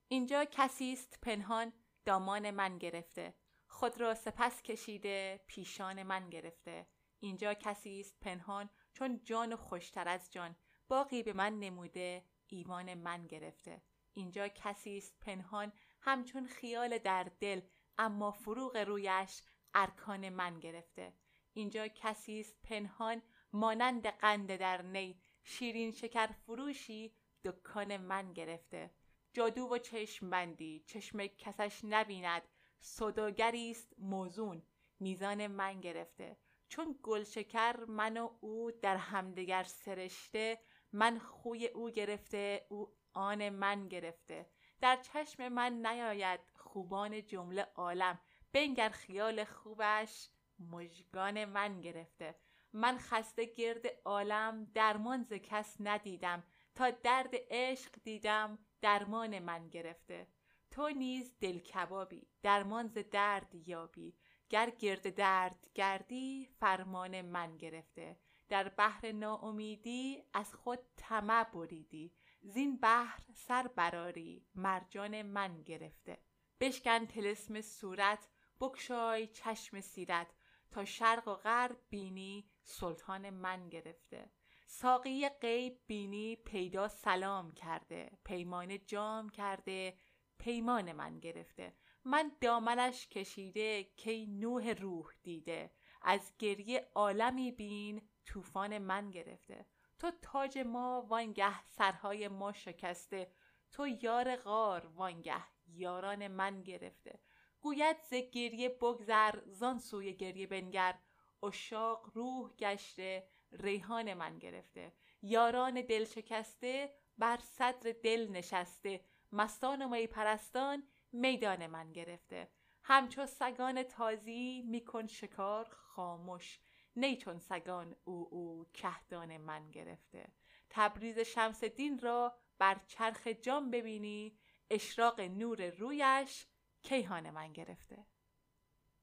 اینجا 0.07 0.45
کسی 0.45 0.93
است 0.93 1.19
پنهان 1.21 1.73
دامان 2.05 2.51
من 2.51 2.77
گرفته. 2.77 3.33
خود 3.67 4.01
را 4.01 4.13
سپس 4.13 4.61
کشیده 4.61 5.43
پیشان 5.47 6.03
من 6.03 6.29
گرفته. 6.29 6.87
اینجا 7.19 7.53
کسی 7.53 7.99
است 7.99 8.19
پنهان 8.21 8.69
چون 8.93 9.21
جان 9.23 9.53
و 9.53 9.57
خوشتر 9.57 10.07
از 10.07 10.31
جان. 10.31 10.55
باقی 10.87 11.23
به 11.23 11.33
من 11.33 11.59
نموده 11.59 12.25
ایمان 12.47 12.93
من 12.93 13.27
گرفته. 13.27 13.81
اینجا 14.13 14.47
کسی 14.47 14.97
است 14.97 15.19
پنهان 15.19 15.73
همچون 16.01 16.47
خیال 16.47 16.97
در 16.97 17.23
دل 17.39 17.61
اما 17.97 18.31
فروغ 18.31 18.77
رویش 18.77 19.41
ارکان 19.73 20.29
من 20.29 20.59
گرفته. 20.59 21.13
اینجا 21.53 21.87
کسی 21.87 22.39
است 22.39 22.55
پنهان 22.63 23.21
مانند 23.53 24.07
قند 24.07 24.55
در 24.55 24.81
نی. 24.81 25.21
شیرین 25.43 25.91
شکر 25.91 26.27
فروشی 26.27 27.13
دکان 27.45 27.97
من 27.97 28.33
گرفته. 28.33 28.91
جادو 29.33 29.63
و 29.63 29.77
چشم 29.77 30.29
بندی 30.29 30.83
چشم 30.87 31.27
کسش 31.27 31.79
نبیند. 31.83 32.41
صداگری 32.79 33.71
است 33.71 33.93
موزون 33.97 34.63
میزان 34.99 35.47
من 35.47 35.81
گرفته. 35.81 36.37
چون 36.67 36.99
گلشکر 37.03 37.85
من 37.87 38.17
و 38.17 38.29
او 38.41 38.71
در 38.71 38.97
همدیگر 38.97 39.63
سرشته 39.63 40.59
من 40.91 41.19
خوی 41.19 41.67
او 41.67 41.89
گرفته 41.89 42.65
او 42.69 42.93
آن 43.13 43.49
من 43.49 43.87
گرفته. 43.87 44.49
در 44.81 44.95
چشم 44.95 45.47
من 45.49 45.85
نیاید 45.85 46.39
خوبان 46.53 47.25
جمله 47.25 47.67
عالم. 47.75 48.19
بنگر 48.53 48.89
خیال 48.89 49.43
خوبش 49.43 50.29
مژگان 50.59 51.45
من 51.45 51.81
گرفته. 51.81 52.35
من 52.73 52.97
خسته 52.97 53.45
گرد 53.45 53.85
عالم 54.05 54.65
درمان 54.73 55.23
ز 55.23 55.33
کس 55.33 55.75
ندیدم. 55.79 56.43
تا 56.75 56.91
درد 56.91 57.31
عشق 57.51 57.91
دیدم 58.03 58.59
درمان 58.81 59.39
من 59.39 59.69
گرفته. 59.69 60.27
تو 60.71 60.89
نیز 60.89 61.33
دل 61.39 61.59
کبابی 61.59 62.27
درمان 62.43 62.87
ز 62.87 62.97
درد 63.11 63.55
یابی. 63.67 64.17
گر 64.49 64.69
گرد 64.69 65.15
درد 65.15 65.67
گردی 65.73 66.49
فرمان 66.59 67.21
من 67.21 67.57
گرفته. 67.57 68.17
در 68.49 68.69
بحر 68.69 69.11
ناامیدی 69.11 70.23
از 70.33 70.53
خود 70.55 70.79
طمع 70.97 71.43
بریدی. 71.43 72.13
زین 72.41 72.77
بحر 72.77 73.19
سر 73.33 73.67
براری 73.67 74.45
مرجان 74.55 75.21
من 75.21 75.61
گرفته. 75.61 76.17
بشکن 76.59 77.05
تلسم 77.05 77.61
صورت 77.61 78.29
بکشای 78.63 79.27
چشم 79.27 79.81
سیرت 79.81 80.27
تا 80.71 80.85
شرق 80.85 81.27
و 81.27 81.35
غرب 81.35 81.77
بینی 81.89 82.49
سلطان 82.63 83.29
من 83.29 83.69
گرفته. 83.69 84.31
ساقی 84.67 85.29
غیب 85.29 85.79
بینی 85.87 86.35
پیدا 86.35 86.87
سلام 86.87 87.51
کرده 87.51 88.17
پیمان 88.23 88.85
جام 88.85 89.29
کرده 89.29 89.97
پیمان 90.37 90.91
من 90.91 91.19
گرفته. 91.19 91.73
من 92.05 92.31
دامنش 92.41 93.07
کشیده 93.07 93.83
کی 93.83 94.27
نوح 94.27 94.73
روح 94.73 95.13
دیده. 95.23 95.71
از 96.01 96.33
گریه 96.39 96.89
عالمی 96.95 97.51
بین 97.51 98.09
طوفان 98.25 98.77
من 98.77 99.11
گرفته. 99.11 99.65
تو 99.99 100.11
تاج 100.21 100.57
ما 100.57 101.05
وانگه 101.09 101.63
سرهای 101.63 102.27
ما 102.27 102.53
شکسته. 102.53 103.31
تو 103.71 103.87
یار 103.87 104.35
غار 104.35 104.87
وانگه 104.87 105.43
یاران 105.67 106.27
من 106.27 106.61
گرفته. 106.63 107.19
گوید 107.63 107.97
ز 108.01 108.13
گریه 108.13 108.69
بگذر 108.69 109.39
زان 109.45 109.79
سوی 109.79 110.13
گریه 110.13 110.47
بنگر. 110.47 110.95
اشاق 111.43 112.11
روح 112.13 112.53
گشته 112.59 113.27
ریحان 113.51 114.13
من 114.13 114.39
گرفته. 114.39 114.93
یاران 115.21 115.81
دل 115.81 116.05
شکسته 116.05 116.93
بر 117.17 117.37
صدر 117.37 117.91
دل 118.03 118.27
نشسته. 118.31 119.01
مستان 119.31 119.81
و 119.81 119.89
می 119.89 120.07
پرستان 120.07 120.83
میدان 121.11 121.67
من 121.67 121.91
گرفته. 121.91 122.51
همچو 122.83 123.25
سگان 123.25 123.83
تازی 123.83 124.63
میکن 124.67 125.07
شکار 125.07 125.65
خاموش 125.69 126.59
نی 126.95 127.17
چون 127.17 127.39
سگان 127.39 127.95
او 128.03 128.27
او 128.31 128.65
کهدان 128.73 129.37
من 129.37 129.71
گرفته. 129.71 130.27
تبریز 130.69 131.19
شمس 131.19 131.63
دین 131.63 131.99
را 131.99 132.35
بر 132.57 132.81
چرخ 132.87 133.27
جام 133.27 133.71
ببینی. 133.71 134.37
اشراق 134.71 135.19
نور 135.19 135.69
رویش 135.69 136.47
کیهان 136.83 137.29
من 137.29 137.53
گرفته؟ 137.53 138.05